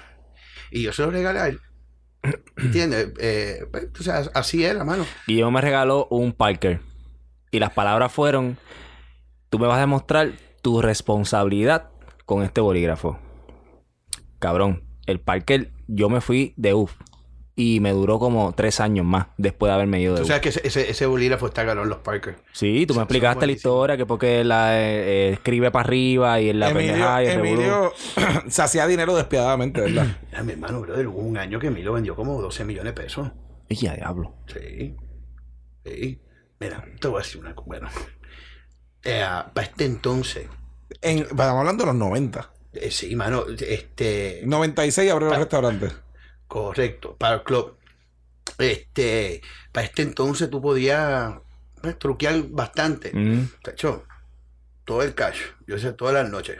[0.70, 1.60] Y yo se lo regalé a él.
[2.56, 3.12] ¿Entiendes?
[3.18, 5.06] Eh, pues, o sea, así era, mano.
[5.26, 6.80] Y yo me regaló un Parker.
[7.50, 8.58] Y las palabras fueron:
[9.48, 11.90] Tú me vas a demostrar tu responsabilidad
[12.26, 13.18] con este bolígrafo.
[14.38, 16.94] Cabrón, el Parker, yo me fui de UF.
[17.62, 20.28] Y me duró como tres años más después de haberme ido de UF.
[20.28, 22.36] sabes que ese, ese, ese bolígrafo está ganando los Parker.
[22.52, 25.84] Sí, tú me Son- explicaste son la historia, que porque la eh, eh, escribe para
[25.86, 27.38] arriba y en la Emilio, pendeja y el.
[27.40, 27.92] Emilio
[28.48, 30.06] se hacía dinero despiadadamente, ¿verdad?
[30.32, 31.06] Era mi hermano, brother.
[31.08, 33.28] Hubo un año que Emilio vendió como 12 millones de pesos.
[33.68, 34.34] Y ya, diablo.
[34.46, 34.96] Sí.
[35.84, 36.20] Sí.
[36.60, 37.66] Mira, te voy a decir una cosa.
[37.66, 37.88] Bueno.
[39.04, 40.46] Eh, para este entonces.
[41.02, 42.50] En, estamos hablando de los 90.
[42.74, 43.44] eh, sí, mano.
[43.58, 44.42] Este.
[44.44, 45.92] 96 abrió los restaurantes.
[46.50, 47.76] Correcto, para el club.
[48.58, 49.40] Este,
[49.72, 51.32] para este entonces tú podías
[51.80, 53.12] pues, truquear bastante.
[53.14, 53.48] Mm.
[53.62, 54.04] Tacho,
[54.84, 55.38] todo el cash.
[55.66, 56.58] Yo hice todas las noches.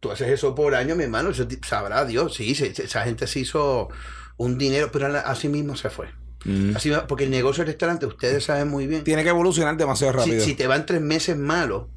[0.00, 1.30] Tú haces eso por año, mi hermano.
[1.30, 2.34] eso sabrá Dios.
[2.34, 3.88] Sí, se- esa gente se hizo
[4.36, 6.08] un dinero, pero así mismo se fue.
[6.44, 6.76] Mm.
[6.76, 9.02] Así, va- porque el negocio del restaurante, ustedes saben muy bien.
[9.02, 10.44] Tiene que evolucionar demasiado Si, rápido.
[10.44, 11.88] si te van tres meses malos,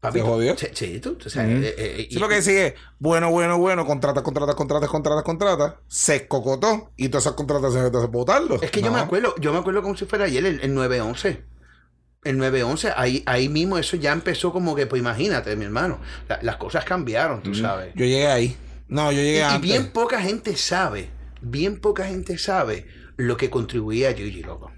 [0.00, 0.56] papi, ¿Te tú- jodió?
[0.56, 1.52] Sí, sí, tú, o sea, Ujú.
[1.62, 5.74] eh, eh, Sí, y- lo que sigue, bueno, bueno, bueno, contratas, contratas, contratas, contratas, contratas,
[5.88, 8.60] se cocotó y todas esas contrataciones te botarlo.
[8.62, 11.44] Es que yo me acuerdo, yo me acuerdo como si fuera ayer el, el 911.
[12.22, 16.38] El 911, ahí, ahí mismo eso ya empezó como que, pues imagínate, mi hermano, la-
[16.42, 17.94] las cosas cambiaron, tú sabes.
[17.94, 18.56] Yo llegué ahí.
[18.88, 19.60] No, yo Y, llegué y antes.
[19.62, 21.08] bien poca gente sabe,
[21.40, 22.86] bien poca gente sabe
[23.16, 24.70] lo que contribuía a Gigi, loco.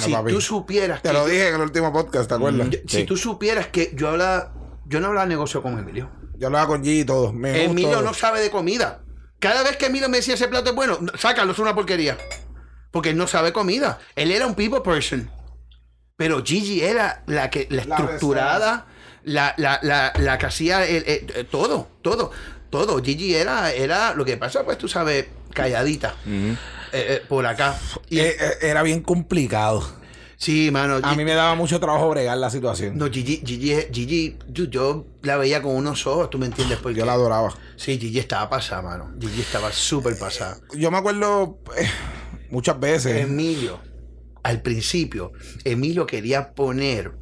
[0.00, 0.32] Si papi.
[0.32, 2.68] tú supieras Te que lo dije en el último podcast, ¿te acuerdas?
[2.70, 3.04] yo- si Sí.
[3.04, 4.52] tú supieras que yo hablaba,
[4.86, 6.10] yo no hablaba negocio con Emilio.
[6.38, 7.32] Yo hablaba con G y todo.
[7.32, 9.00] Me Emilio no sabe de comida.
[9.38, 12.16] Cada vez que Emilio me decía ese plato es bueno, no, sácalo, es una porquería.
[12.90, 13.98] Porque él no sabe comida.
[14.16, 15.30] Él era un people person.
[16.16, 18.86] Pero Gigi era la que la La estructurada,
[19.24, 22.30] la, la, la, que hacía el- el- el- todo, todo,
[22.68, 23.02] todo.
[23.02, 26.14] Gigi era, era, lo que pasa, pues tú sabes, calladita.
[26.26, 26.50] Mm.
[26.50, 26.56] eh,
[26.92, 27.78] eh, por acá.
[28.08, 29.82] Y, Eh, eh, era bien complicado.
[30.36, 31.00] sí, mano.
[31.02, 32.96] A mí me daba mucho trabajo bregar la situación.
[32.98, 36.92] No, Gigi, Gigi, Gigi, yo, yo la veía con unos ojos, tú me entiendes por
[36.92, 37.54] Yo la adoraba.
[37.76, 39.12] Sí, Gigi estaba pasada, mano.
[39.20, 40.56] Gigi estaba súper pasada.
[40.74, 41.88] Yo me acuerdo eh,
[42.50, 43.16] muchas veces.
[43.22, 43.78] Emilio,
[44.42, 45.32] al principio,
[45.64, 47.12] Emilio quería poner.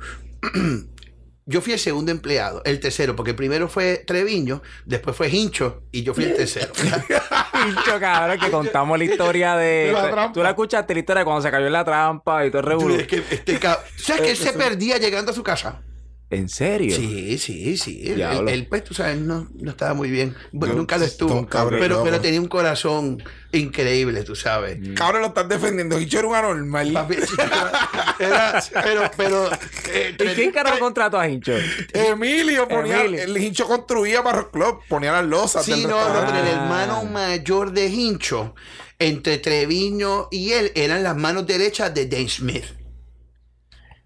[1.48, 6.02] Yo fui el segundo empleado, el tercero, porque primero fue Treviño, después fue Hincho y
[6.02, 6.70] yo fui el tercero.
[6.74, 9.90] Pincho, cabrón, que contamos la historia de.
[9.90, 10.32] La trampa.
[10.34, 12.66] Tú la escuchaste la historia de cuando se cayó en la trampa y todo el
[12.66, 12.96] revolú.
[12.96, 13.58] es que este
[13.96, 15.80] ¿Sabes que él se perdía llegando a su casa?
[16.30, 16.94] ¿En serio?
[16.94, 18.02] Sí, sí, sí.
[18.04, 18.50] Él, Diablo.
[18.50, 20.34] él- pues, tú sabes, no, no estaba muy bien.
[20.52, 21.46] Bueno, Yo- nunca lo estuvo.
[21.46, 24.78] cabrón pero, pero tenía un corazón increíble, tú sabes.
[24.94, 25.98] Cabrón, lo estás defendiendo.
[25.98, 26.92] Hicho era un anormal.
[26.92, 27.16] Papi,
[28.18, 29.50] era, pero, pero.
[29.90, 31.52] eh, ¿Y quién carajo contrató a Hincho?
[31.92, 33.00] Emilio ponía.
[33.04, 33.22] Emilio.
[33.22, 34.80] El Hincho construía para el club.
[34.88, 35.64] Ponía las losas.
[35.64, 36.50] Sí, no, no, pero el Ah.
[36.50, 38.54] hermano mayor de Hincho,
[38.98, 42.64] entre Treviño y él, eran las manos derechas de Dane Smith.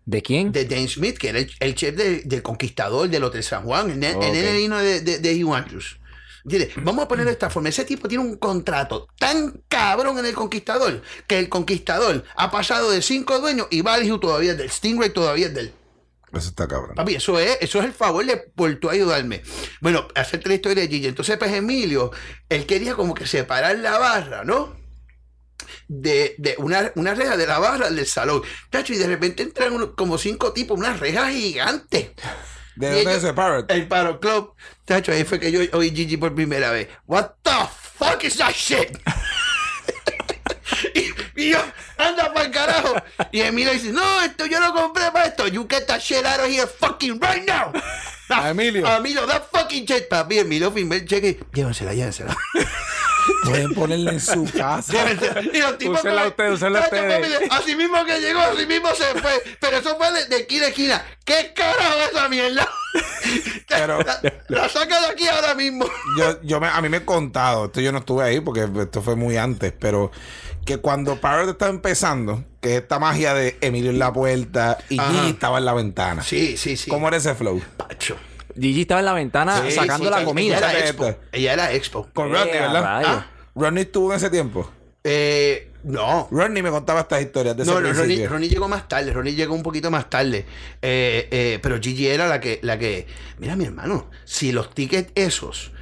[0.04, 0.50] ¿De quién?
[0.52, 3.90] De Dane Smith, que era el, el chef de- del Conquistador del Hotel San Juan,
[3.90, 4.22] el, ne- Ok.
[4.24, 5.98] el vino de, de, de Hugh Andrews.
[6.44, 6.70] ¿Entiendes?
[6.82, 7.68] Vamos a ponerlo de esta forma.
[7.68, 12.90] Ese tipo tiene un contrato tan cabrón en el Conquistador que el Conquistador ha pasado
[12.90, 15.72] de cinco dueños y Value todavía es del Stingray todavía es del.
[16.32, 16.96] Eso está cabrón.
[16.96, 19.42] Papi, eso es, eso es el favor de por tú ayudarme.
[19.80, 21.06] Bueno, hacerte la historia de Gigi.
[21.06, 22.10] Entonces, pues Emilio,
[22.48, 24.74] él quería como que separar la barra, ¿no?
[25.88, 28.42] De, de una, una reja de la barra del salón.
[28.70, 32.14] Tacho, y de repente entran uno- como cinco tipos, una reja gigante.
[32.76, 33.70] ¿De dónde ellos- es ese parrot?
[33.70, 34.54] El Paro Club.
[34.84, 36.88] Tacho, ahí fue que yo oí Gigi por primera vez.
[37.06, 37.50] What the
[37.98, 38.98] fuck is that shit?
[40.94, 41.58] y, y yo,
[41.98, 42.94] anda para el carajo.
[43.30, 45.46] Y Emilio dice, no, esto yo lo compré para esto.
[45.48, 47.72] You get that shit out of here fucking right now.
[48.30, 48.86] A Emilio.
[48.86, 50.38] A Emilio, da fucking check, papi.
[50.38, 51.38] Emilio firmé el cheque.
[51.52, 52.34] Llévensela, llévensela.
[53.44, 54.92] Pueden ponerla en su casa.
[54.92, 55.40] Llévensela.
[55.42, 57.38] Y los tipos Úsenla como- ustedes, úsenla Tacho, ustedes.
[57.38, 59.42] papi, Así mismo que llegó, así mismo se fue.
[59.60, 61.04] Pero eso fue de, de esquina a esquina.
[61.24, 62.68] ¿Qué carajo es esa mierda?
[63.68, 65.86] Pero- la, la saca de aquí ahora mismo.
[66.18, 69.02] yo, yo me, a mí me he contado, esto yo no estuve ahí porque esto
[69.02, 70.10] fue muy antes, pero
[70.64, 74.98] que cuando Parrot estaba empezando, que esta magia de Emilio en la puerta y.
[74.98, 76.22] Gigi estaba en la ventana.
[76.22, 76.90] Sí, sí, sí.
[76.90, 77.60] ¿Cómo era ese flow?
[77.76, 78.16] Pacho.
[78.58, 80.58] Gigi estaba en la ventana Sí, sacando sí, la comida.
[80.58, 81.14] Ella era expo.
[81.32, 82.08] Ella era expo.
[82.12, 83.02] Con Rodney, Eh, ¿verdad?
[83.04, 83.26] Ah.
[83.54, 84.70] Rodney estuvo en ese tiempo.
[85.04, 86.28] Eh, no.
[86.30, 88.26] Rodney me contaba estas historias de ese No, no, Ronnie.
[88.28, 90.46] Ronnie llegó más tarde, Ronnie llegó un poquito más tarde.
[90.80, 93.06] Eh, eh, pero Gigi era la que, la que.
[93.38, 95.72] Mira, mi hermano, si los tickets esos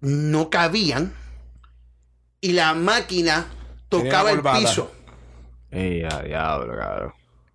[0.00, 1.14] no cabían
[2.40, 3.46] y la máquina
[3.88, 4.90] tocaba el piso
[5.70, 7.12] Ey, a diablo, cabrón.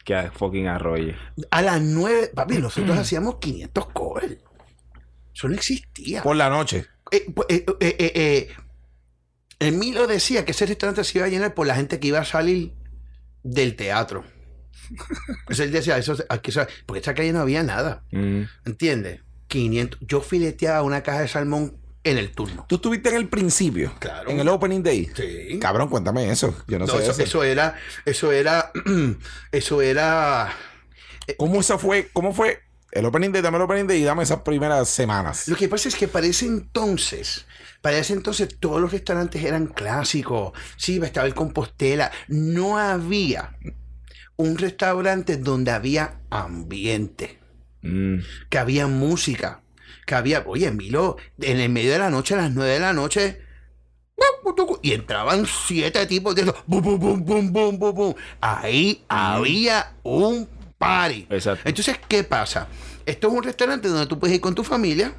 [0.07, 1.15] Que fucking arroye.
[1.51, 4.37] a las 9, papi, nosotros hacíamos 500 covers.
[5.35, 6.23] Eso no existía.
[6.23, 6.85] Por la noche.
[7.11, 8.49] Eh, eh, eh, eh, eh,
[9.59, 12.25] Emilio decía que ese restaurante se iba a llenar por la gente que iba a
[12.25, 12.73] salir
[13.43, 14.23] del teatro.
[15.41, 16.51] Entonces él decía, eso, aquí,
[16.85, 18.43] porque esta calle no había nada, Mm.
[18.65, 19.21] ¿entiendes?
[19.47, 19.99] 500.
[20.07, 21.77] Yo fileteaba una caja de salmón
[22.11, 22.65] en el turno.
[22.67, 23.93] Tú estuviste en el principio.
[23.99, 24.29] Claro.
[24.29, 25.09] En el opening day.
[25.15, 25.59] Sí.
[25.59, 26.55] Cabrón, cuéntame eso.
[26.67, 27.23] Yo no, No, sé eso, eso.
[27.23, 28.71] eso era, eso era,
[29.51, 30.53] eso era.
[31.37, 32.09] ¿Cómo eso fue?
[32.13, 32.61] ¿Cómo fue?
[32.91, 35.47] El opening day, dame el opening day y dame esas primeras semanas.
[35.49, 37.45] Lo que pasa es que para ese entonces,
[37.81, 40.53] para ese entonces todos los restaurantes eran clásicos.
[40.77, 42.11] Sí, estaba el Compostela.
[42.29, 43.57] No había
[44.37, 47.39] un restaurante donde había ambiente,
[47.83, 48.19] Mm.
[48.49, 49.61] que había música,
[50.07, 52.93] que había, oye, Milo, en el medio de la noche, a las nueve de la
[52.93, 53.41] noche,
[54.81, 58.13] y entraban siete tipos de bum.
[58.39, 61.27] Ahí había un party.
[61.29, 61.67] Exacto.
[61.67, 62.69] Entonces, ¿qué pasa?
[63.05, 65.13] Esto es un restaurante donde tú puedes ir con tu familia,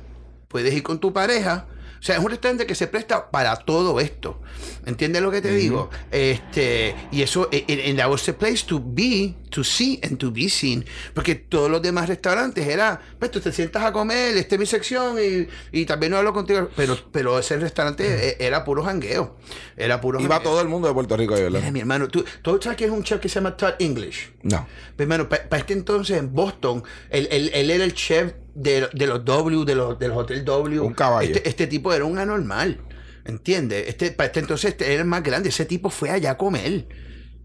[0.49, 1.67] puedes ir con tu pareja.
[1.99, 4.41] O sea, es un restaurante que se presta para todo esto.
[4.87, 5.91] ¿Entiendes lo que te digo?
[6.11, 10.31] Este, y eso, en en that was the place to be, to see and to
[10.31, 10.85] be seen.
[11.15, 14.67] Porque todos los demás restaurantes era, pues tú te sientas a comer, esta es mi
[14.67, 15.49] sección y,
[15.81, 16.69] y también no hablo contigo.
[16.77, 19.37] Pero, pero ese restaurante eh, era puro jangueo.
[19.77, 21.73] Era puro Iba todo el mundo de Puerto Rico ahí, Mira, ¿verdad?
[21.73, 24.33] mi hermano, ¿tú, ¿tú sabes que es un chef que se llama Todd English?
[24.43, 24.67] No.
[24.97, 29.07] Pues, hermano, para este entonces en Boston, él, él- él era el chef de, de
[29.07, 30.81] los W, de los, de los Hotel W.
[30.81, 31.35] Un caballo.
[31.35, 32.81] Este, este tipo era un anormal.
[33.25, 33.89] ¿Entiendes?
[33.89, 35.51] Este, para este entonces este era el más grande.
[35.51, 36.89] Ese tipo fue allá a comer.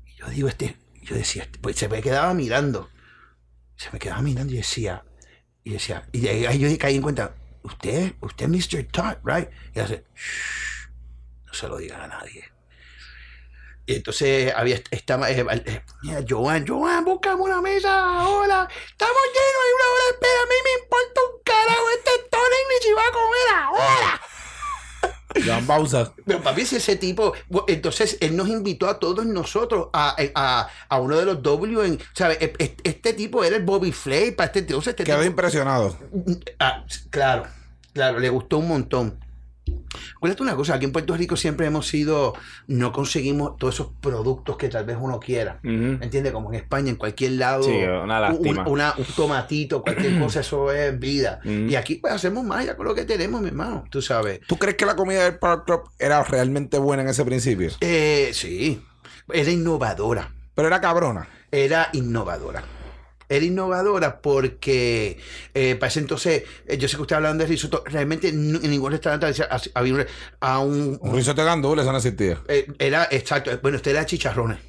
[0.06, 2.90] Y yo digo, este, yo decía, este, pues se me quedaba mirando.
[3.76, 5.04] Se me quedaba mirando y decía,
[5.64, 8.84] y decía, y ahí ahí yo caí en cuenta, usted, usted es Mr.
[8.86, 9.50] Todd, right?
[9.76, 10.90] Y hace, shh,
[11.48, 12.53] no se lo digan a nadie.
[13.86, 15.82] Y entonces había estaba eh, eh,
[16.28, 20.56] Joan, Joan, búscame una mesa, hola, estamos llenos, hay una hora de espera, a mí
[20.64, 24.22] me importa un carajo, este es Tony y va a comer ahora.
[25.46, 26.14] Joan Bausa.
[26.26, 27.34] Pero papi, si ese tipo,
[27.68, 32.00] entonces él nos invitó a todos nosotros a, a, a uno de los W en,
[32.14, 32.38] ¿sabes?
[32.40, 35.98] E- e- Este tipo era el Bobby Flay, para este entonces este Quedó tipo- impresionado.
[36.60, 37.48] Ah, claro,
[37.94, 39.20] claro, le gustó un montón.
[40.16, 42.34] Acuérdate una cosa, aquí en Puerto Rico siempre hemos sido,
[42.68, 45.60] no conseguimos todos esos productos que tal vez uno quiera.
[45.64, 45.98] Ujú.
[46.02, 46.32] ¿Entiendes?
[46.34, 47.64] Como en España, en cualquier lado.
[47.64, 48.62] Sí, una lástima.
[48.64, 51.40] Un, una- un tomatito, cualquier cosa, eso es vida.
[51.44, 51.70] Mm.
[51.70, 53.84] Y aquí pues hacemos magia con lo que tenemos, mi hermano.
[53.90, 54.40] Tú sabes.
[54.48, 57.70] ¿Tú crees que la comida del Park Club era realmente buena en ese principio?
[57.82, 58.82] Eh, sí.
[59.32, 60.32] Era innovadora.
[60.56, 61.28] Pero era cabrona.
[61.52, 62.64] Era innovadora.
[63.30, 65.18] Era innovadora porque
[65.54, 68.92] eh, para ese entonces, eh, yo sé que usted hablando de risotto, realmente en ningún
[68.92, 70.06] restaurante había- había un,
[70.42, 72.42] a un, Un risotto de gandules, eso no existía.
[72.48, 73.52] Eh, era exacto.
[73.62, 74.60] Bueno, este era chicharrones.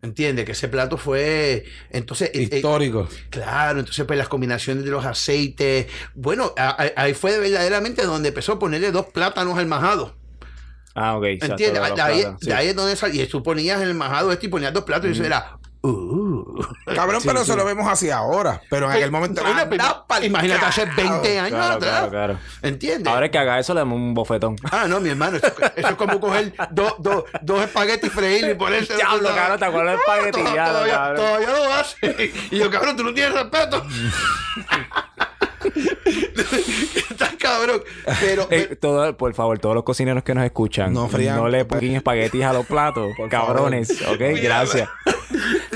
[0.00, 0.44] ¿Entiendes?
[0.44, 1.64] Que ese plato fue.
[1.90, 2.30] Entonces.
[2.32, 3.08] eh, eh, Histórico.
[3.30, 5.86] claro, entonces, pues las combinaciones de los aceites.
[6.14, 10.14] Bueno, a- a- ahí fue verdaderamente donde empezó a ponerle dos plátanos al majado.
[10.94, 11.24] Ah, ok.
[11.24, 11.72] ¿Entiendes?
[11.72, 12.46] de ahí, plátanos, sí.
[12.46, 13.24] de ahí es donde salía.
[13.24, 15.58] Y tú ponías el majado este y ponías dos platos y eso era.
[15.82, 16.27] Uh.
[16.94, 18.60] Cabrón, pero eso lo vemos así ahora.
[18.70, 19.42] Pero en aquel momento.
[19.42, 21.20] Una- anda pa'l imagínate hace carajo.
[21.22, 21.90] 20 años Claro, atrás.
[21.92, 22.38] claro, claro.
[22.62, 23.12] ¿Entiendes?
[23.12, 24.56] Ahora es que haga eso, le damos un bofetón.
[24.70, 25.46] Ah, no, mi hermano, eso,
[25.76, 28.94] eso es como coger dos, dos, dos espaguetis freír y ponerse.
[28.96, 31.16] Diablo, cabrón, te acuerdas del espagueti, Todavía- diablo, todavía, cabrón.
[31.16, 32.32] todavía lo hace.
[32.50, 33.84] Y yo, cabrón, tú no tienes respeto.
[37.10, 37.82] Estás cabrón.
[38.20, 41.64] Pero, Eh, todo, por favor, todos los cocineros que nos escuchan, No no, frían- le
[41.64, 44.20] pongan espaguetis a los platos, cabrones, ¿ok?
[44.42, 44.88] Gracias.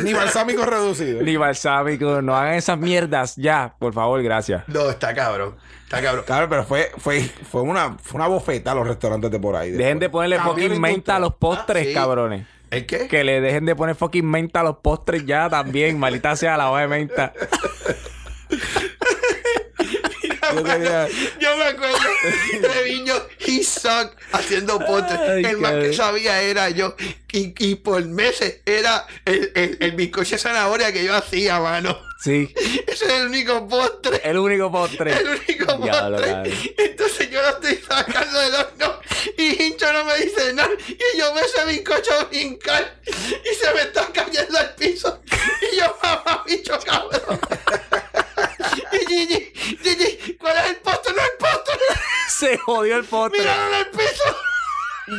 [0.03, 1.23] Ni balsámico reducido.
[1.23, 4.65] Ni balsámico, no hagan esas mierdas ya, por favor, gracias.
[4.69, 5.57] no, está cabrón.
[5.85, 6.25] Está cabrón.
[6.27, 9.71] Claro, pero fue, fue, fue, una, fue una bofeta a los restaurantes de por ahí.
[9.73, 11.95] Dejen de ponerle fucking menta a los postres, Ah, sí.
[11.95, 12.47] cabrones.
[12.71, 13.07] ¿El qué?
[13.09, 16.71] Que le dejen de poner fucking menta a los postres ya también, maldita sea la
[16.71, 17.33] hoja de menta.
[20.55, 21.09] Yo tenía-
[21.41, 21.99] Yo me acuerdo,
[22.61, 25.19] Treviño, he sucked haciendo postres.
[25.21, 26.95] Ay, el más que sabía era yo.
[27.33, 31.99] Y, y por meses era el, el, el bizcocho de zanahoria que yo hacía, mano.
[32.23, 32.53] Sí.
[32.87, 34.21] Ese es el único postre.
[34.23, 35.13] El único postre.
[35.13, 36.53] El único postre.
[36.79, 39.01] Entonces yo lo estoy sacando del horno
[39.39, 40.71] y Hincho no me dice nada.
[40.87, 45.21] Y yo veo ese bizcocho brincar y se me está cayendo al piso.
[45.73, 47.41] Y yo, mamá, bicho cabrón.
[48.73, 49.53] Gigi,
[49.83, 51.15] Gigi, ¿cuál es el postre?
[51.15, 51.77] No el postre.
[52.29, 53.41] Se jodió el postre.
[53.41, 54.37] Míralo en el piso.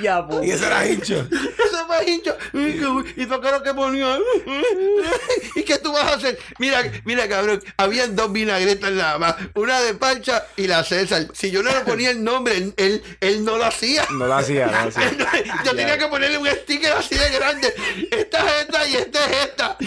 [0.01, 1.27] Ya, pu- Y ese era hincho.
[1.29, 2.38] Ese fue Hincho.
[2.53, 4.17] Y que- Y toca lo que ponía.
[5.55, 6.39] ¿Y qué tú vas a hacer?
[6.57, 7.61] Mira, mira, cabrón.
[7.77, 9.36] Habían dos vinagretas nada más.
[9.55, 11.27] Una de Pancha y la César.
[11.34, 14.05] Si yo no le ponía el nombre, él, él, él no lo hacía.
[14.11, 15.11] No lo hacía, no lo hacía.
[15.65, 17.73] Yo tenía que ponerle un sticker así de grande.
[18.11, 19.77] Esta es esta y esta es esta.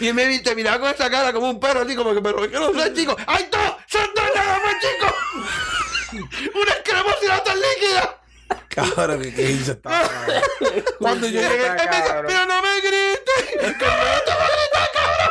[0.00, 2.44] Y me vi- te miraba con esa cara como un perro, así como que, pero
[2.44, 3.16] es que no sé, chicos.
[3.26, 3.72] ¡Hay dos!
[3.86, 5.14] ¡Son dos nada más, chicos!
[6.54, 8.17] ¡Una es cremosa y la otra es líquida!
[8.68, 10.02] Cabrón, que, que hincho estaba.
[10.08, 10.42] cabrón.
[10.98, 11.70] Cuando yo llegué.
[12.26, 13.50] Pero no me grites.
[13.60, 15.30] Que no te voy a gritar, cabrón.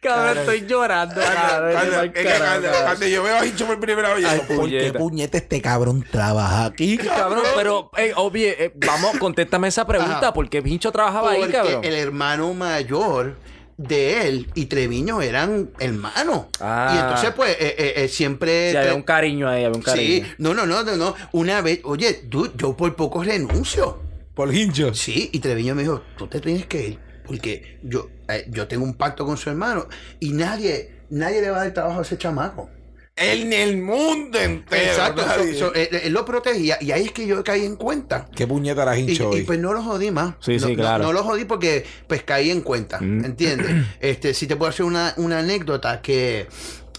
[0.00, 1.20] Cabrón, estoy llorando.
[1.20, 1.72] cabrón.
[1.72, 4.54] Cuando, es que cuando- cuando yo veo a Hincho por primera vez, Ay, ¿por qué
[4.56, 4.98] puñeta.
[4.98, 6.96] puñete este cabrón trabaja aquí?
[6.98, 10.18] Cabrón, pero, eh, obvio, eh, vamos, contéstame esa pregunta.
[10.18, 10.32] Ajá.
[10.32, 11.84] ¿Por qué Pincho trabajaba ahí, Porque cabrón?
[11.84, 13.36] el hermano mayor
[13.76, 16.46] de él y Treviño eran hermanos.
[16.60, 16.92] Ah.
[16.94, 18.70] Y entonces, pues, eh, eh, eh, siempre...
[18.70, 20.24] Sí, había un cariño ahí, había un cariño.
[20.24, 21.14] Sí, no, no, no, no, no.
[21.32, 24.00] Una vez, oye, tú, yo por poco renuncio.
[24.34, 24.94] Por hincho.
[24.94, 28.84] Sí, y Treviño me dijo, tú te tienes que ir, porque yo, eh, yo tengo
[28.84, 29.88] un pacto con su hermano
[30.20, 32.70] y nadie, nadie le va a dar trabajo a ese chamaco.
[33.18, 34.82] En el mundo entero.
[34.90, 35.54] Exacto, nadie.
[35.54, 38.28] so- so, él, él lo protegía y ahí es que yo caí en cuenta.
[38.36, 40.34] ¿Qué puñeta Y, hincho y, pues no lo jodí más.
[40.40, 41.04] Sí, no, sí, no- claro.
[41.04, 43.24] No, lo jodí porque pues caí en cuenta, Mm.
[43.24, 43.86] ¿entiendes?
[44.00, 46.46] Este, si te puedo hacer una, una anécdota que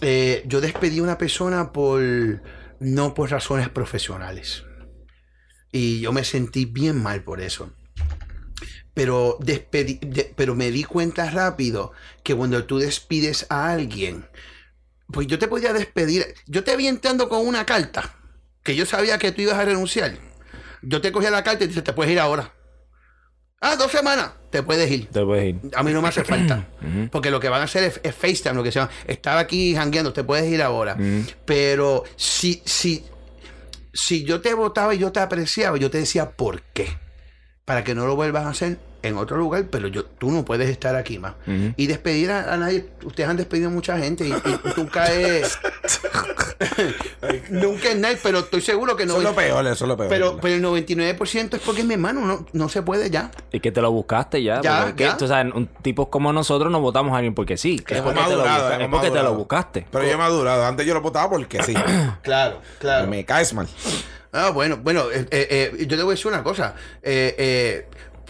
[0.01, 2.01] eh, yo despedí a una persona por
[2.80, 4.63] no por razones profesionales.
[5.72, 7.72] Y yo me sentí bien mal por eso.
[8.93, 11.91] Pero, despedí, de- pero me di cuenta rápido
[12.24, 14.26] que cuando tú despides a alguien,
[15.12, 16.36] pues yo te podía despedir.
[16.45, 18.16] Yo te vi entrando con una carta
[18.64, 20.18] que yo sabía que tú ibas a renunciar.
[20.82, 22.53] Yo te cogía la carta y te dije, te puedes ir ahora.
[23.60, 25.08] Ah, dos semanas, te puedes ir.
[25.08, 25.72] Te puedes ir.
[25.76, 26.68] A mí no me hace falta.
[27.12, 28.91] Porque lo que van a hacer es, es FaceTime, lo que se llama.
[29.08, 30.97] Estar aquí jangueando, te puedes ir ahora.
[31.45, 33.03] Pero si, si,
[33.93, 36.97] si yo te votaba y yo te apreciaba, yo te decía por qué.
[37.66, 40.70] Para que no lo vuelvas a hacer en otro lugar, pero yo, tú no puedes
[40.70, 41.34] estar aquí más.
[41.76, 45.58] Y despedir a, a nadie, ustedes han despedido a mucha gente y, y tú caes.
[47.49, 49.14] Nunca es nadie, pero estoy seguro que no.
[49.14, 50.10] Eso es lo peor, eso es lo peor.
[50.10, 53.32] Pero, pero el 99% es porque es mi hermano, no, no se puede ya.
[53.51, 54.62] Y que te lo buscaste ya.
[54.62, 55.18] Ya, es ya.
[55.18, 57.82] tú sabes, un tipos como nosotros no votamos a alguien porque sí.
[57.88, 59.88] Es Hemos porque, te lo, madurado, busca- hemos es porque te lo buscaste.
[59.91, 60.66] Pero yo he madurado.
[60.66, 61.74] Antes yo lo votaba porque sí.
[62.22, 63.08] Claro, claro.
[63.08, 63.68] Me caes mal.
[64.34, 66.76] Ah, bueno, bueno, eh, eh, eh, yo te voy a decir una cosa.
[67.01, 67.88] Eh, eh,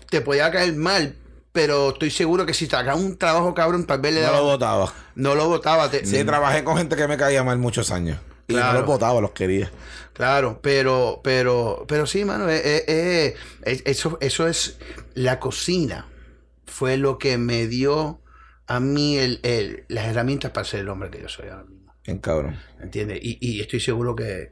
[0.09, 1.15] te podía caer mal,
[1.51, 4.37] pero estoy seguro que si te hagas un trabajo cabrón, tal vez le No daba-
[4.39, 4.93] lo votaba.
[5.15, 5.89] no lo votaba.
[5.89, 8.19] te- Sí, trabajé con gente que me caía mal muchos años.
[8.49, 8.73] Y Claro.
[8.73, 9.69] no los votaba, los quería.
[10.13, 14.77] Claro, pero, pero, pero sí, mano, eh, eh, eh, es- eso, eso es
[15.15, 16.07] la cocina.
[16.65, 18.21] Fue lo que me dio
[18.67, 21.93] a mí el, el- las herramientas para ser el hombre que yo soy ahora mismo.
[22.05, 22.57] Bien cabrón.
[22.81, 23.19] ¿Entiendes?
[23.21, 24.51] Y, y estoy seguro que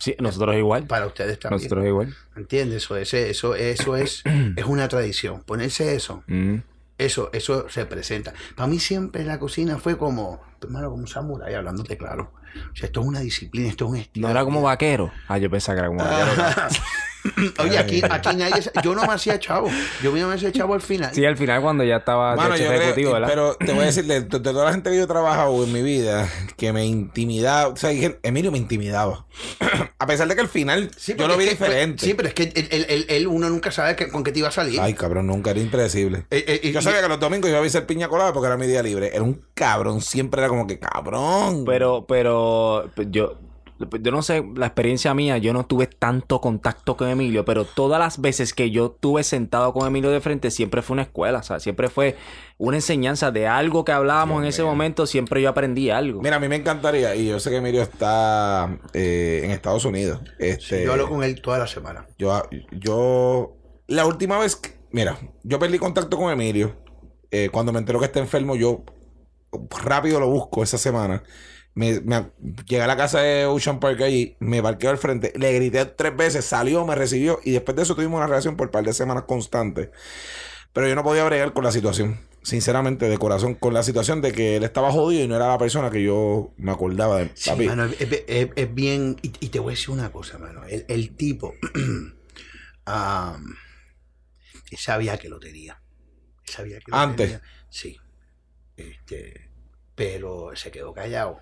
[0.00, 0.84] Sí, nosotros igual.
[0.86, 1.62] para ustedes también.
[1.62, 2.14] Nosotros igual.
[2.36, 2.82] ¿Entiendes?
[2.84, 4.22] Eso, ese, eso, eso es,
[4.56, 5.42] es una tradición.
[5.42, 6.60] Ponerse eso, Ujú.
[6.98, 8.34] eso, eso representa.
[8.56, 12.32] Para mí siempre la cocina fue como, hermano, como un samurái, hablándote claro.
[12.72, 14.26] O sea, esto es una disciplina, esto es un estilo.
[14.26, 15.12] No era como vaquero.
[15.28, 16.68] Ah, yo pensaba que era como vaquero.
[17.58, 19.68] Oye, aquí, aquí nadie, se- yo no me hacía chavo.
[20.02, 21.12] Yo me hacía chavo al final.
[21.14, 23.28] Sí, al final cuando ya estaba de yo creo, ejecutivo, ¿verdad?
[23.28, 25.72] pero te voy a decir, de, de toda la gente que yo he trabajado en
[25.72, 29.26] mi vida, que me intimidaba, o sea, dije, Emilio me intimidaba.
[29.98, 32.04] a pesar de que al final Sí, yo lo vi que- diferente.
[32.04, 34.38] Sí, pero es que él, él- él- él- uno nunca sabe que- con qué te
[34.40, 34.80] iba a salir.
[34.80, 36.26] Ay, cabrón, nunca era impredecible.
[36.30, 38.56] Eh, eh, y- yo sabía que los domingos iba a ser piña colada porque era
[38.56, 39.10] mi día libre.
[39.12, 41.64] Era un cabrón, siempre era como que cabrón.
[41.64, 43.38] Pero, pero, yo,
[44.00, 47.98] yo no sé, la experiencia mía, yo no tuve tanto contacto con Emilio, pero todas
[47.98, 51.42] las veces que yo tuve sentado con Emilio de frente, siempre fue una escuela, o
[51.42, 52.16] sea, siempre fue
[52.58, 56.22] una enseñanza de algo que hablábamos en ese momento, siempre yo aprendí algo.
[56.22, 60.20] Mira, a mí me encantaría, y yo sé que Emilio está eh, en Estados Unidos.
[60.38, 62.06] Este, Yo hablo con él toda la semana.
[62.18, 63.56] Yo, yo,
[63.88, 66.76] la última vez, que- mira, yo perdí contacto con Emilio.
[67.30, 68.84] eh, cuando me enteró que está enfermo, yo
[69.84, 71.22] rápido lo busco esa semana.
[71.76, 72.30] Me, me-
[72.66, 76.16] llegué a la casa de Ocean Park allí, me parqué al frente, le grité tres
[76.16, 78.92] veces, salió, me recibió y después de eso tuvimos una relación por un par de
[78.94, 79.90] semanas constante.
[80.72, 82.18] Pero yo no podía bregar con la situación.
[82.42, 85.58] Sinceramente, de corazón, con la situación de que él estaba jodido y no era la
[85.58, 87.66] persona que yo me acordaba de Sí, papi.
[87.66, 88.24] mano, es,
[88.56, 89.16] es- bien.
[89.22, 90.64] Y, y te voy a decir una cosa, mano.
[90.64, 91.54] El, el tipo.
[94.70, 95.80] él sabía que lo tenía.
[96.44, 97.26] Sabía que lo Antes.
[97.32, 97.42] tenía.
[97.68, 97.96] Sí.
[98.76, 99.45] Este,
[99.96, 101.40] pero se quedó callado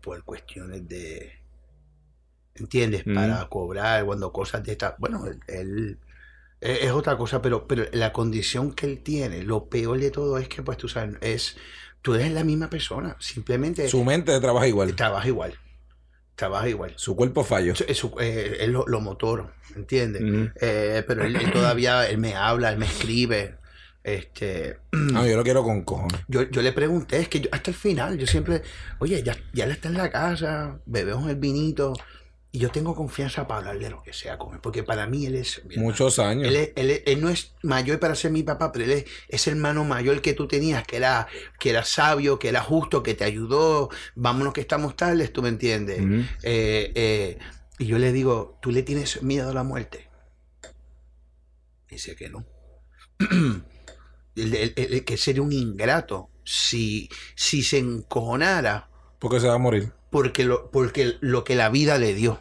[0.00, 1.32] por cuestiones de.
[2.54, 3.02] ¿Entiendes?
[3.04, 4.94] Para cobrar cuando cosas de esta.
[4.98, 5.40] Bueno, él.
[5.48, 5.98] él-
[6.60, 10.38] es es otra cosa, pero, pero la condición que él tiene, lo peor de todo
[10.38, 11.56] es que, pues tú sabes, es.
[12.00, 13.16] Tú eres la misma persona.
[13.18, 14.94] Simplemente Su mente trabaja igual.
[14.94, 15.54] trabaja igual.
[16.36, 16.92] Trabaja igual.
[16.96, 17.72] Su cuerpo falló.
[17.72, 20.22] Eso- eso, eh, él lo, lo motor, ¿entiendes?
[20.60, 23.56] Eh, pero él, él todavía, él me habla, él me escribe.
[24.04, 26.20] Este, No, yo lo quiero con cojones.
[26.28, 28.62] yo, yo le pregunté, es que yo, hasta el final, yo siempre,
[29.00, 31.94] oye, ya, ya él está en la casa, bebemos el vinito,
[32.52, 35.34] y yo tengo confianza para hablarle lo que sea con él, porque para mí él
[35.36, 35.62] es...
[35.76, 36.46] Muchos años.
[36.46, 39.04] Él, es- él es- él no es mayor para ser mi papá, pero él es
[39.28, 41.26] ese hermano mayor que tú tenías, que era,
[41.58, 43.88] que era sabio, que era justo, que te ayudó.
[44.14, 45.98] Vámonos que estamos tardes, tú me entiendes.
[46.44, 47.38] Eh, eh,
[47.78, 50.08] y yo le digo, ¿tú le tienes miedo a la muerte?
[51.88, 52.44] Dice que no.
[54.36, 59.58] El- el- el- que sería un ingrato si, si se encojonara Porque se va a
[59.58, 59.92] morir.
[60.10, 62.40] porque lo, porque lo que la vida le dio.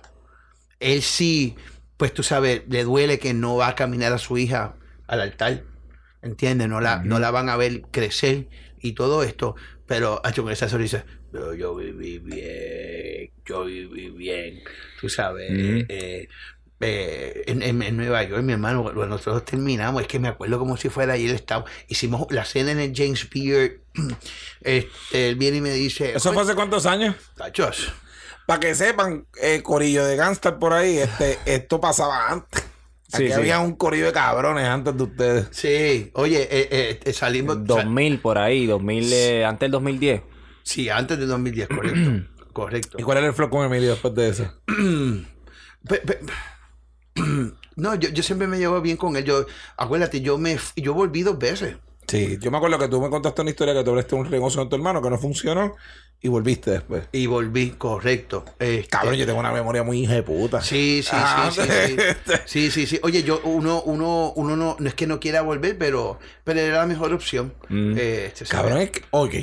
[0.79, 1.55] Él sí,
[1.97, 4.75] pues tú sabes, le duele que no va a caminar a su hija
[5.07, 5.63] al altar.
[6.21, 6.69] ¿Entiendes?
[6.69, 8.47] No la, no la van a ver crecer
[8.81, 9.55] y todo esto.
[9.85, 11.05] Pero ha hecho con esa sonrisa.
[11.31, 14.61] Pero yo viví bien, yo viví bien.
[14.99, 16.27] Tú sabes, eh,
[16.83, 20.59] eh, en, en- en Nueva York, mi hermano, cuando nosotros terminamos, es que me acuerdo
[20.59, 23.79] como si fuera ayer, estaba, hicimos la cena en el James Beard.
[24.61, 27.15] Este, él viene y me dice, ¿Eso fue hace cuántos años?
[27.35, 27.91] Tachos,
[28.45, 32.63] Para que sepan, eh, corillo de gangster por ahí, este, esto pasaba antes.
[33.09, 33.33] Sí, Aquí sí.
[33.33, 35.47] había un corillo de cabrones antes de ustedes.
[35.51, 37.63] Sí, oye, eh, eh, eh, salimos.
[37.63, 40.21] 2000 por ahí, 2000, eh, antes del 2010.
[40.63, 42.11] Sí, antes del 2010, correcto.
[42.53, 42.97] correcto.
[42.99, 44.51] ¿Y cuál era el flow con Emilio después de eso?
[47.75, 49.23] No, yo, yo siempre me llevo bien con él.
[49.23, 49.47] Yo,
[49.77, 51.75] acuérdate, yo me yo volví dos veces.
[52.07, 54.61] Sí, yo me acuerdo que tú me contaste una historia que tú hablaste un negocio
[54.61, 55.75] con tu hermano que no funcionó
[56.21, 57.05] y volviste después.
[57.11, 58.45] Y volví, correcto.
[58.59, 60.61] Este, Cabrón, yo tengo una memoria muy hija de puta.
[60.61, 62.33] Sí, sí, Ah, sí, sí, sí.
[62.45, 62.99] Sí, sí, sí.
[63.03, 66.77] Oye, yo, uno, uno, uno no, no es que no quiera volver, pero, pero era
[66.77, 67.53] la mejor opción.
[67.69, 67.95] Mm.
[67.97, 69.33] Eh, este, Cabrón, es que, ok.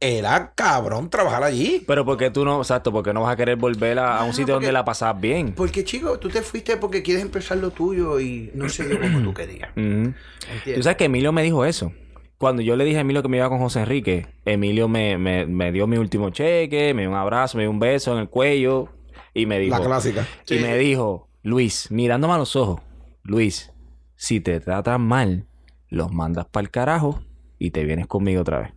[0.00, 1.82] Era cabrón trabajar allí.
[1.86, 4.32] Pero porque tú no, exacto, porque no vas a querer volver a, a un No,
[4.32, 5.54] sitio porque- donde la pasas bien.
[5.54, 9.20] Porque, chico, tú te fuiste porque quieres empezar lo tuyo y no se dio como
[9.22, 9.70] tú querías.
[9.76, 10.74] ¿Entiendes?
[10.76, 11.92] Tú sabes que Emilio me dijo eso.
[12.38, 15.44] Cuando yo le dije a Emilio que me iba con José Enrique, Emilio me, me,
[15.46, 18.28] me dio mi último cheque, me dio un abrazo, me dio un beso en el
[18.28, 18.88] cuello
[19.34, 19.76] y me dijo...
[19.76, 20.24] La clásica.
[20.48, 20.60] Y Sí.
[20.60, 22.80] me dijo, Luis, mirándome a los ojos,
[23.24, 23.72] Luis,
[24.14, 25.46] si te tratan mal,
[25.88, 27.20] los mandas para el carajo
[27.58, 28.72] y te vienes conmigo otra vez.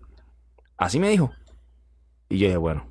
[0.82, 1.32] Así me dijo.
[2.30, 2.88] Y yo dije, bueno,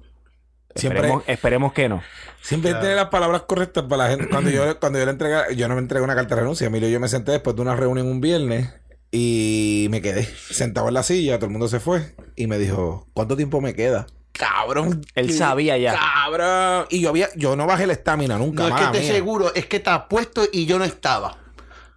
[0.76, 2.03] Siempre- esperemos, esperemos que no.
[2.41, 4.28] Siempre tiene las palabras correctas para la gente.
[4.28, 6.68] Cuando yo, cuando yo le entregué, yo no me entregué una carta de renuncia.
[6.68, 8.72] Emilio, yo me senté después de una reunión un viernes
[9.11, 13.09] y me quedé sentado en la silla, todo el mundo se fue y me dijo,
[13.12, 14.07] ¿cuánto tiempo me queda?
[14.32, 15.05] Cabrón.
[15.16, 15.32] Él ¿Qué?
[15.32, 15.99] sabía ya.
[15.99, 16.86] Cabrón.
[16.91, 18.68] Y yo había, yo no bajé la estamina nunca.
[18.68, 19.12] No es que te mía.
[19.12, 21.38] seguro, es que te puesto y yo no estaba.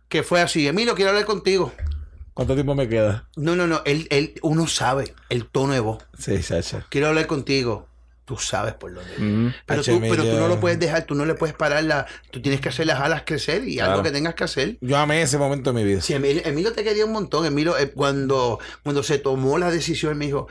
[0.10, 1.72] Que fue así, Emilio, quiero hablar contigo.
[2.34, 3.28] ¿Cuánto tiempo me queda?
[3.36, 6.04] No, no, no, él, él, uno sabe el tono de voz.
[6.18, 6.86] Sí, Sacha.
[6.90, 7.88] Quiero hablar contigo.
[8.26, 9.12] Tú sabes por dónde.
[9.18, 9.54] Ujú.
[9.66, 12.06] Pero, tú, pero tú no lo puedes dejar, tú no le puedes parar la.
[12.32, 14.78] Tú tienes que hacer las alas crecer y algo que tengas que hacer.
[14.80, 16.00] Yo amé ese momento de mi vida.
[16.00, 17.46] Sí, Emilio, Emilio te quería un montón.
[17.46, 20.48] Emilio, eh, cuando, cuando se tomó la decisión, me dijo,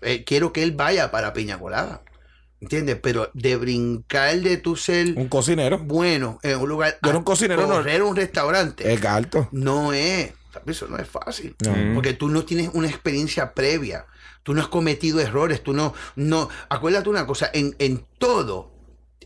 [0.00, 2.00] eh, quiero que él vaya para Piña Colada.
[2.62, 2.96] ¿Entiendes?
[3.02, 5.78] Pero de brincar de tu ser Un cocinero.
[5.80, 6.96] bueno en un lugar.
[7.02, 8.90] Yo era un cocinero, no- un restaurante.
[8.90, 9.48] Es alto.
[9.52, 10.32] No es.
[10.66, 11.56] Eso no es fácil.
[11.64, 11.94] No.
[11.94, 14.06] Porque tú no tienes una experiencia previa.
[14.42, 15.62] Tú no has cometido errores.
[15.62, 15.94] Tú no.
[16.16, 17.50] no Acuérdate una cosa.
[17.52, 18.74] En, en todo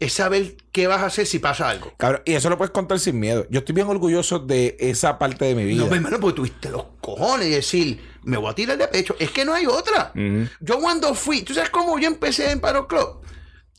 [0.00, 1.92] es saber qué vas a hacer si pasa algo.
[1.96, 3.46] Cabrón, y eso lo puedes contar sin miedo.
[3.50, 5.84] Yo estoy bien orgulloso de esa parte de mi vida.
[5.84, 9.16] No, hermano, porque tuviste los cojones de decir, me voy a tirar de pecho.
[9.18, 10.12] Es que no hay otra.
[10.60, 13.22] Yo cuando fui, ¿tú sabes cómo yo empecé en Paro Club?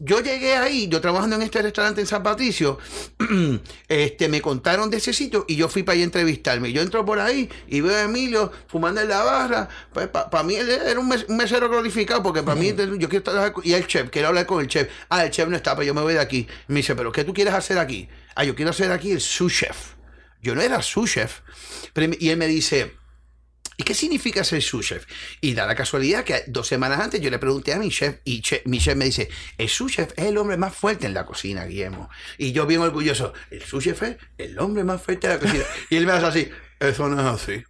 [0.02, 2.78] Yo llegué ahí, yo trabajando en este restaurante en San Patricio,
[3.88, 6.72] este, me contaron de ese sitio y yo fui para allá a entrevistarme.
[6.72, 9.68] Yo entro por ahí y veo a Emilio fumando en la barra.
[9.94, 13.24] Pues para mí él era un, mes- un mesero glorificado porque para mí yo quiero
[13.24, 14.90] trabajar con- y el chef, quiero hablar con el chef.
[15.10, 16.48] Ah, el chef no está, pues yo me voy de aquí.
[16.68, 18.08] Me dice, pero ¿qué tú quieres hacer aquí?
[18.36, 19.96] Ah, yo quiero hacer aquí el sous chef.
[20.42, 21.42] Yo no era sous chef.
[21.94, 22.94] Pero- y él me dice,
[23.80, 25.06] ¿Y qué significa ser sous chef?
[25.40, 28.44] Y da la casualidad que dos semanas antes yo le pregunté a mi chef y
[28.66, 31.64] mi chef me dice, el sous chef es el hombre más fuerte en la cocina,
[31.64, 32.10] Guillermo.
[32.38, 35.64] Y yo bien orgulloso, el sous chef es el hombre más fuerte en la cocina.
[35.90, 37.64] y él me hace así, Eso no es así.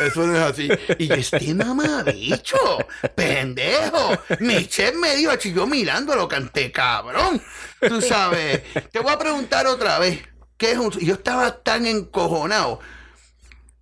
[0.00, 0.68] Eso no es así.
[0.98, 2.78] Y yo, este mamabicho,
[3.14, 4.18] pendejo.
[4.40, 7.40] Mi chef me dijo, yo mirando lo canté, cabrón.
[7.86, 8.62] Tú sabes.
[8.90, 10.24] Te voy a preguntar otra vez.
[10.56, 12.80] ¿Qué es un Yo estaba tan encojonado.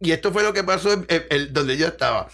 [0.01, 2.27] Y esto fue lo que pasó en, en- en donde yo estaba.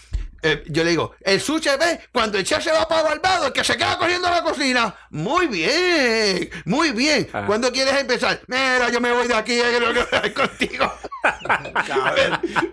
[0.43, 3.53] Eh, yo le digo, el sushi ve cuando el chef se va para Barbado, el
[3.53, 4.95] que se queda cogiendo la cocina.
[5.09, 7.27] Muy bien, muy bien.
[7.33, 7.43] Ah.
[7.47, 8.39] ¿Cuándo quieres empezar?
[8.47, 10.93] Mira, yo me voy de aquí, eh, que no quiero hablar contigo.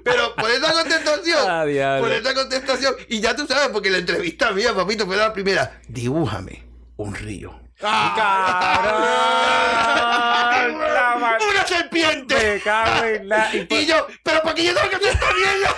[0.05, 1.65] Pero por esa contestación, Ah,
[2.01, 5.81] por esa contestación, y ya tú sabes, porque la entrevista mía, papito, fue la primera.
[5.89, 6.65] Dibújame
[6.97, 7.61] un río.
[7.85, 9.03] ¡Cabrón!
[10.95, 12.35] La ¡Una serpiente!
[12.55, 15.09] Me cago en la- y por- Y yo, pero ¿para qué yo tengo que hacer
[15.13, 15.75] esta mierda?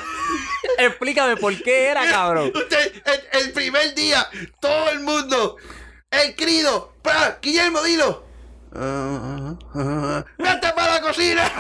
[0.78, 2.52] Explícame por qué era, cabrón.
[2.54, 4.26] Usted, el, el primer día,
[4.60, 5.56] todo el mundo,
[6.10, 7.38] el crido, ¡pra!
[7.42, 8.24] Guillermo, dilo.
[10.38, 11.50] ¡Vete para la cocina!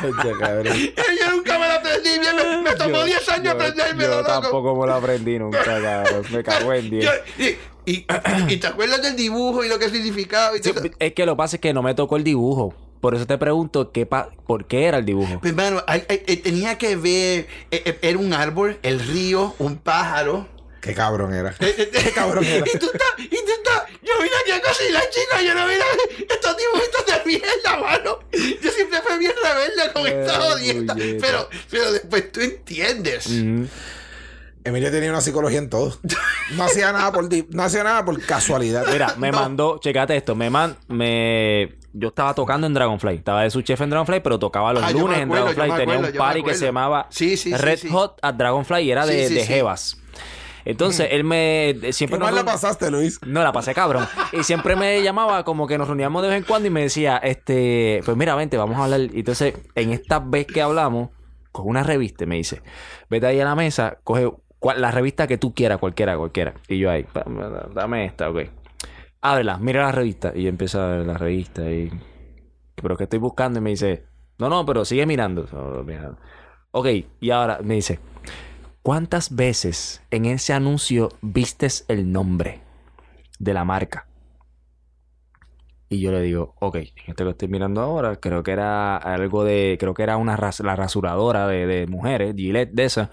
[0.02, 4.16] Yo nunca me lo aprendí bien, me, me tomó Yo- 10 años yo- aprendérmelo, Yo
[4.22, 4.40] loco.
[4.40, 6.24] tampoco me lo aprendí nunca, cabrón.
[6.30, 7.58] Me cago en Yo- 10.
[8.48, 11.36] Y, te acuerdas del dibujo y lo que significaba y Sí, es que lo que
[11.36, 12.74] pasa es que no me tocó el dibujo.
[13.00, 15.38] Por eso te pregunto qué pa- por qué era el dibujo.
[15.40, 19.54] Pues, hermano, hay- hay- eh, tenía que ver, eh, eh, era un árbol, el río,
[19.60, 20.48] un pájaro.
[20.80, 21.54] Qué cabrón era.
[21.54, 22.64] Qué cabrón era.
[22.66, 25.80] Y tú estás, y tú estás, yo vine aquí a cocinar, chicos, yo no vine
[25.80, 28.18] a estos dibujitos de mierda, mano.
[28.62, 30.94] Yo siempre fui bien rebelde con esta jodienda.
[31.20, 33.28] Pero, pero después tú entiendes.
[34.64, 35.96] Emilio tenía una psicología en todo.
[36.56, 38.84] No hacía nada por, no hacía nada por casualidad.
[38.92, 39.40] Mira, me No.
[39.40, 43.80] mandó, checate esto, me man, me yo estaba tocando en Dragonfly, estaba de su chef
[43.80, 46.54] en Dragonfly, pero tocaba los Ah, lunes en acuerdo, Dragonfly, tenía acuerdo, un party que
[46.54, 47.88] se llamaba Sí, sí, sí, Red sí.
[47.88, 49.46] Hot at Dragonfly y era de, de sí.
[49.46, 50.00] Jevas.
[50.64, 53.18] Entonces él me siempre ¿Qué mal la pasaste, Luis?
[53.26, 54.06] No, la pasé cabrón.
[54.32, 57.16] Y siempre me llamaba como que nos reuníamos de vez en cuando y me decía,
[57.18, 59.00] este, pues mira, vente, vamos a hablar.
[59.00, 61.08] Y entonces, en esta vez que hablamos,
[61.52, 62.60] coge una revista me dice,
[63.08, 64.30] vete ahí a la mesa, coge
[64.76, 66.54] la revista que tú quieras, cualquiera, cualquiera.
[66.68, 68.40] Y yo ahí, "Pa- pa- dame esta, ok.
[69.20, 70.32] Ábrela, mira la revista.
[70.34, 71.90] Y yo empiezo a ver la revista y...
[72.76, 74.04] Pero que estoy buscando y me dice,
[74.38, 75.46] no, no, pero sigue mirando.
[76.72, 76.86] Ok,
[77.20, 77.98] y ahora me dice,
[78.82, 82.60] ¿cuántas veces en ese anuncio vistes el nombre
[83.38, 84.06] de la marca?
[85.90, 89.78] Y yo le digo, ok, esto que estoy mirando ahora, creo que era algo de,
[89.80, 93.10] creo que era una la rasuradora de, de mujeres, Gillette de esa.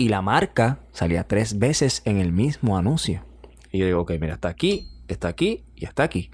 [0.00, 3.22] Y la marca salía tres veces en el mismo anuncio.
[3.70, 6.30] Y yo digo, ok, mira, está aquí, está aquí y está aquí.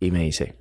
[0.00, 0.56] Y me dice,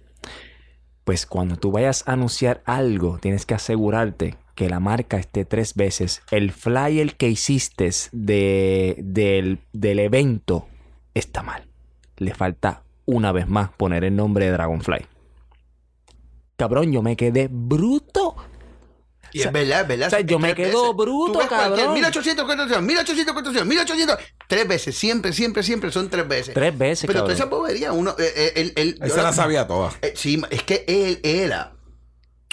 [1.05, 5.73] pues cuando tú vayas a anunciar algo, tienes que asegurarte que la marca esté tres
[5.75, 6.21] veces.
[6.29, 10.67] El flyer que hiciste de, del, del evento
[11.13, 11.69] está mal.
[12.17, 15.05] Le falta una vez más poner el nombre de Dragonfly.
[16.57, 18.35] Cabrón, yo me quedé bruto.
[19.33, 20.07] Y es verdad, es verdad.
[20.07, 20.95] o sea, yo me quedo veces.
[20.97, 21.93] bruto, cabrón.
[21.93, 24.17] 1800 cotización, 1800 cotización, 1800.
[24.47, 26.53] Tres veces, siempre, siempre, siempre son tres veces.
[26.53, 27.35] Tres veces, Pero toda cabrón.
[27.35, 28.15] esa bobería, uno.
[28.17, 29.91] él, él- Él yo se la la- sabía toda.
[30.01, 31.73] eh, sí, es que él era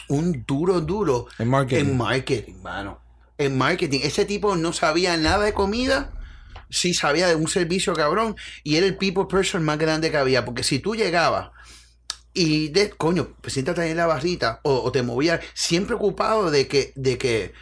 [0.09, 1.85] un duro, duro En marketing.
[1.91, 3.01] en marketing, mano.
[3.39, 4.01] En marketing.
[4.03, 6.13] Ese tipo no sabía nada de comida.
[6.71, 8.37] Sí sabía de un servicio cabrón.
[8.63, 10.45] Y era el people person más grande que había.
[10.45, 11.51] Porque si tú llegabas
[12.35, 16.51] y de coño, pues siéntate ahí en la barrita o, o te movías, siempre ocupado
[16.51, 17.53] de que, de que,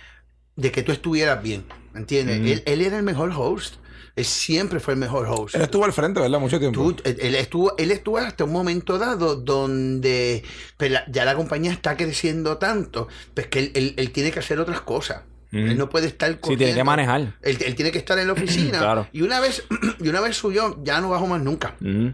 [0.56, 1.64] de que tú estuvieras bien.
[1.94, 2.40] ¿Entiendes?
[2.40, 2.46] Mm.
[2.46, 3.74] Él, él era el mejor host.
[4.16, 5.54] Él siempre fue el mejor host.
[5.54, 6.38] Él estuvo al frente, ¿verdad?
[6.40, 6.92] Mucho tiempo.
[6.94, 10.42] Tú- él, estuvo, él estuvo hasta un momento dado donde
[10.76, 14.58] pues, ya la compañía está creciendo tanto, pues que él, él- él tiene que hacer
[14.60, 15.22] otras cosas.
[15.50, 15.68] Mm.
[15.70, 16.84] Él no puede estar Sí, tiene que corriendo.
[16.84, 17.20] manejar.
[17.42, 18.78] Él, él tiene que estar en la oficina.
[18.78, 19.08] Claro.
[19.12, 19.64] Y una vez,
[20.00, 21.76] y una vez subió, ya no bajó más nunca.
[21.80, 22.08] Mm.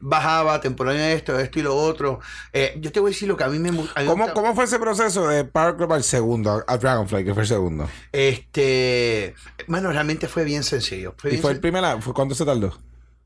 [0.00, 2.20] Bajaba, temporada esto, esto y lo otro.
[2.52, 4.32] Eh, yo te voy a decir lo que a mí me, a mí ¿Cómo, gusta-
[4.34, 7.88] ¿Cómo fue ese proceso de Power Club al segundo, a Dragonfly, que fue el segundo?
[8.12, 9.34] Este,
[9.66, 11.14] bueno, realmente fue bien sencillo.
[11.16, 12.76] Fue ¿Y bien fue el primer fue ¿Cuánto se tardó?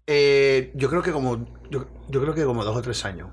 [0.07, 3.31] Eh, yo creo que como yo, yo creo que como dos o tres años.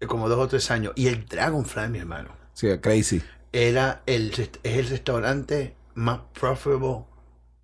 [0.00, 0.92] Eh, Como dos o tres años.
[0.96, 3.22] Y el Dragonfly, mi hermano, Sí, crazy.
[3.52, 7.04] era el es el restaurante más profitable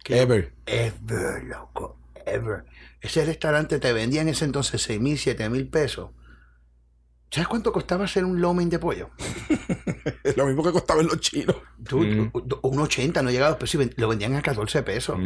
[0.05, 0.53] que Ever.
[0.66, 2.64] ever, loco, ever.
[3.01, 6.11] Ese restaurante te vendía en ese entonces 6 mil, 7 mil pesos.
[7.30, 9.11] ¿Sabes cuánto costaba hacer un lomen de pollo?
[10.36, 11.57] Lo mismo que costaba en los chinos.
[11.88, 12.32] Tú, Mm.
[12.62, 15.16] Un 80, no llegaba a los pesos y lo vendían a 14 pesos.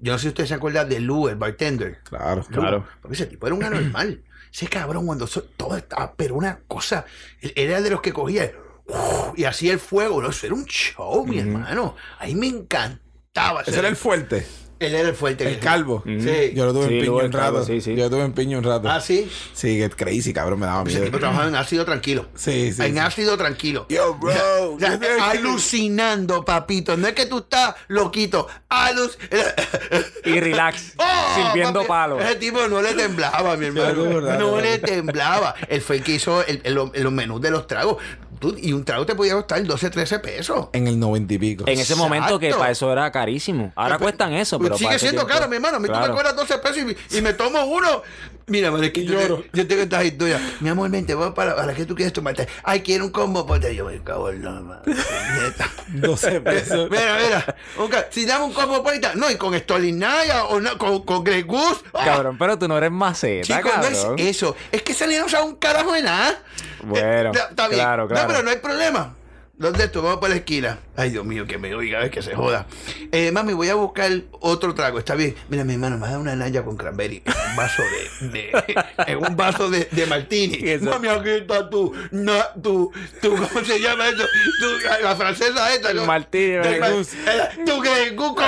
[0.00, 2.00] Yo no sé si usted se acuerda de Lou, el bartender.
[2.04, 2.42] Claro.
[2.50, 2.86] Claro.
[3.02, 4.24] Porque ese tipo era un anormal.
[4.52, 7.04] ese cabrón, cuando so- todo estaba, pero una cosa,
[7.40, 8.52] era de los que cogía
[8.86, 10.20] uf, y hacía el fuego.
[10.22, 10.30] ¿no?
[10.30, 11.96] Eso era un show, mi hermano.
[12.18, 13.60] Ahí me encantaba.
[13.62, 14.46] Ese era el fuerte.
[14.86, 15.46] Él era el fuerte.
[15.48, 16.02] El calvo.
[16.06, 16.52] Sí.
[16.54, 17.64] Yo lo tuve Sí, en piño un calvo, rato.
[17.66, 17.94] sí, sí.
[17.94, 18.88] Yo lo tuve en piño un rato.
[18.90, 19.30] Ah, sí.
[19.54, 21.04] Sí, que crazy, cabrón, me daba Ese miedo.
[21.04, 22.26] tipo trabajaba en ácido tranquilo.
[22.34, 22.98] Sí, sí, En sí.
[22.98, 23.86] ácido tranquilo.
[23.88, 24.32] Yo, bro.
[24.74, 24.98] O sea,
[25.30, 26.96] alucinando, papito.
[26.96, 28.46] No es que tú estás loquito.
[28.68, 29.18] Alus.
[30.24, 30.92] Y relax.
[30.98, 31.88] ¡Oh, sirviendo papi!
[31.88, 32.22] palos.
[32.22, 34.20] Ese tipo no le temblaba, mi hermano.
[34.38, 35.54] no le temblaba.
[35.68, 37.96] Él fue el que hizo el- el- los menús de los tragos.
[38.42, 40.66] Tú- y un trago te podía costar 12, 13 pesos.
[40.74, 41.64] En el noventa y pico.
[41.66, 42.58] En ese momento que Exacto.
[42.60, 43.72] para eso era carísimo.
[43.76, 45.76] Ahora Pues, cuestan eso, pero sigue para siendo tiempo- caro, mi hermano.
[45.76, 46.08] A mí tú Claro.
[46.08, 46.78] me cobras 12 pesos
[47.10, 48.02] y, y me tomo uno.
[48.46, 49.44] Mira, man, es que yo, lloro.
[49.52, 50.40] yo tengo estas historias.
[50.60, 52.48] Mi amor, vente, vamos para, para que tú quieres tomarte.
[52.64, 54.82] Ay, quiero un combo, pues yo me cago en la madre.
[54.94, 55.70] puñeta.
[55.88, 56.90] 12 pesos.
[56.90, 57.56] Mira, mira.
[57.90, 61.42] ca- si dame un combo poita, no, y con Stolinaya o no, con, con Grey
[61.42, 61.82] Goose.
[61.94, 62.04] ¡ah!
[62.04, 64.18] Cabrón, pero tú no eres maceta, Chico, no cabrón.
[64.18, 64.56] es eso.
[64.70, 66.42] Es que salieron a un carajo de nada.
[66.82, 67.80] Bueno, Eh, está bien.
[67.80, 68.22] claro, claro.
[68.22, 69.14] No, pero no hay problema.
[69.58, 70.02] ¿Dónde esto?
[70.02, 70.78] Vamos para la esquina.
[70.96, 72.66] Ay, Dios mío, que me oiga, es que se joda.
[73.12, 74.98] Eh, mami, voy a buscar otro trago.
[74.98, 75.36] Está bien.
[75.50, 77.82] Mira, mi hermano, me da una naya con cranberry en un vaso
[78.20, 78.28] de.
[78.28, 78.74] de-
[79.06, 80.58] en un vaso de, de martini.
[80.80, 81.92] Mami, aquí está tu.
[82.10, 82.90] na- tu,
[83.20, 83.30] tu.
[83.36, 84.24] ¿Cómo se llama eso?
[84.58, 85.90] Tu- la francesa esta.
[85.90, 86.06] El ¿no?
[86.06, 87.16] martini, De- Goose.
[87.18, 88.44] Eh, Tu Grey Goose con.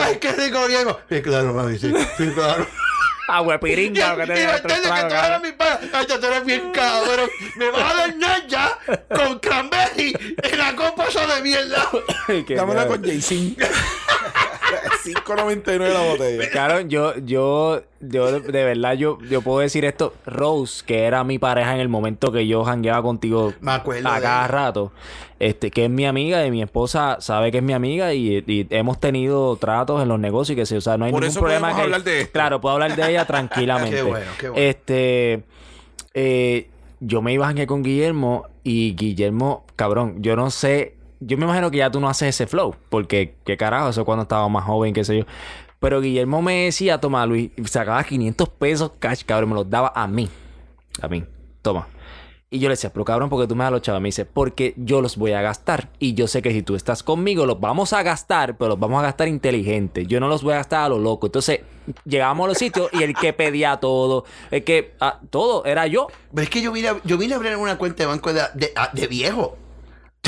[0.00, 1.00] Ay, qué rico, Diego.
[1.08, 1.90] Sí, claro, mami, sí.
[2.18, 2.66] Sí, claro.
[3.28, 5.80] Agua Y, piringa, lo que y te me entiendes que tú eres mi pana.
[5.92, 7.30] Ay, ya tú eres bien cabrón.
[7.56, 8.78] Me vas a dar naya
[9.14, 11.88] con cranberry en la copa esa de mierda.
[12.56, 13.66] Dámela con Jay-Z.
[15.04, 16.50] 5.99 la botella.
[16.50, 20.14] Claro, yo, yo, yo, de- verdad, yo, yo puedo decir esto.
[20.26, 24.16] Rose, que era mi pareja en el momento que yo jangueaba contigo Me acuerdo a
[24.16, 24.48] de cada ella.
[24.48, 24.92] rato,
[25.38, 28.66] este, que es mi amiga y mi esposa sabe que es mi amiga y, y
[28.70, 31.30] hemos tenido tratos en los negocios y que se, o sea, no hay Por ningún
[31.30, 31.68] eso problema.
[31.68, 32.32] podemos que- hablar de esto.
[32.32, 33.96] Claro, puedo hablar de ella tranquilamente.
[33.96, 34.66] Qué bueno, qué bueno.
[34.66, 35.42] Este,
[36.14, 36.68] eh,
[37.00, 41.44] yo me iba a janguear con Guillermo y Guillermo, cabrón, yo no sé, yo me
[41.44, 44.64] imagino que ya tú no haces ese flow, porque qué carajo, eso cuando estaba más
[44.64, 45.24] joven, qué sé yo.
[45.78, 50.06] Pero Guillermo me decía, toma Luis, sacaba 500 pesos cash, cabrón, me los daba a
[50.06, 50.28] mí.
[51.02, 51.24] A mí,
[51.62, 51.86] toma.
[52.48, 54.00] Y yo le decía, pero cabrón, porque tú me das los chavos?
[54.00, 55.90] Me dice, porque yo los voy a gastar.
[55.98, 59.00] Y yo sé que si tú estás conmigo, los vamos a gastar, pero los vamos
[59.00, 60.06] a gastar inteligente.
[60.06, 61.26] Yo no los voy a gastar a lo loco.
[61.26, 61.60] Entonces,
[62.04, 66.06] llegamos a los sitios y el que pedía todo, el que, ah, todo, era yo.
[66.32, 68.42] Pero es que yo vine a, yo vine a abrir una cuenta de banco de,
[68.54, 69.58] de, de viejo.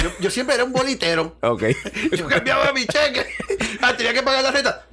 [0.03, 1.37] Yo, yo siempre era un bolitero.
[1.43, 1.65] Ok.
[2.17, 3.27] Yo cambiaba mi cheque.
[3.81, 4.87] Ah, tenía que pagar la renta.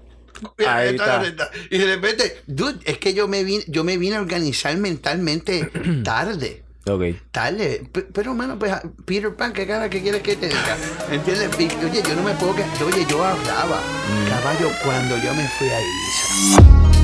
[0.67, 1.49] Ahí está.
[1.71, 5.71] Y de repente, dude, es que yo me vine, yo me vine a organizar mentalmente
[6.03, 6.63] tarde.
[6.85, 7.03] ok.
[7.31, 7.83] Tarde.
[7.91, 8.73] P- Pero, mano, pues,
[9.05, 10.77] Peter Pan, ¿qué cara que quieres que te diga?
[11.09, 11.49] ¿Entiendes?
[11.59, 12.53] Y, Oye, yo no me puedo.
[12.85, 13.81] Oye, yo ahorraba.
[14.29, 16.94] Caballo, cuando yo me fui a Ibiza.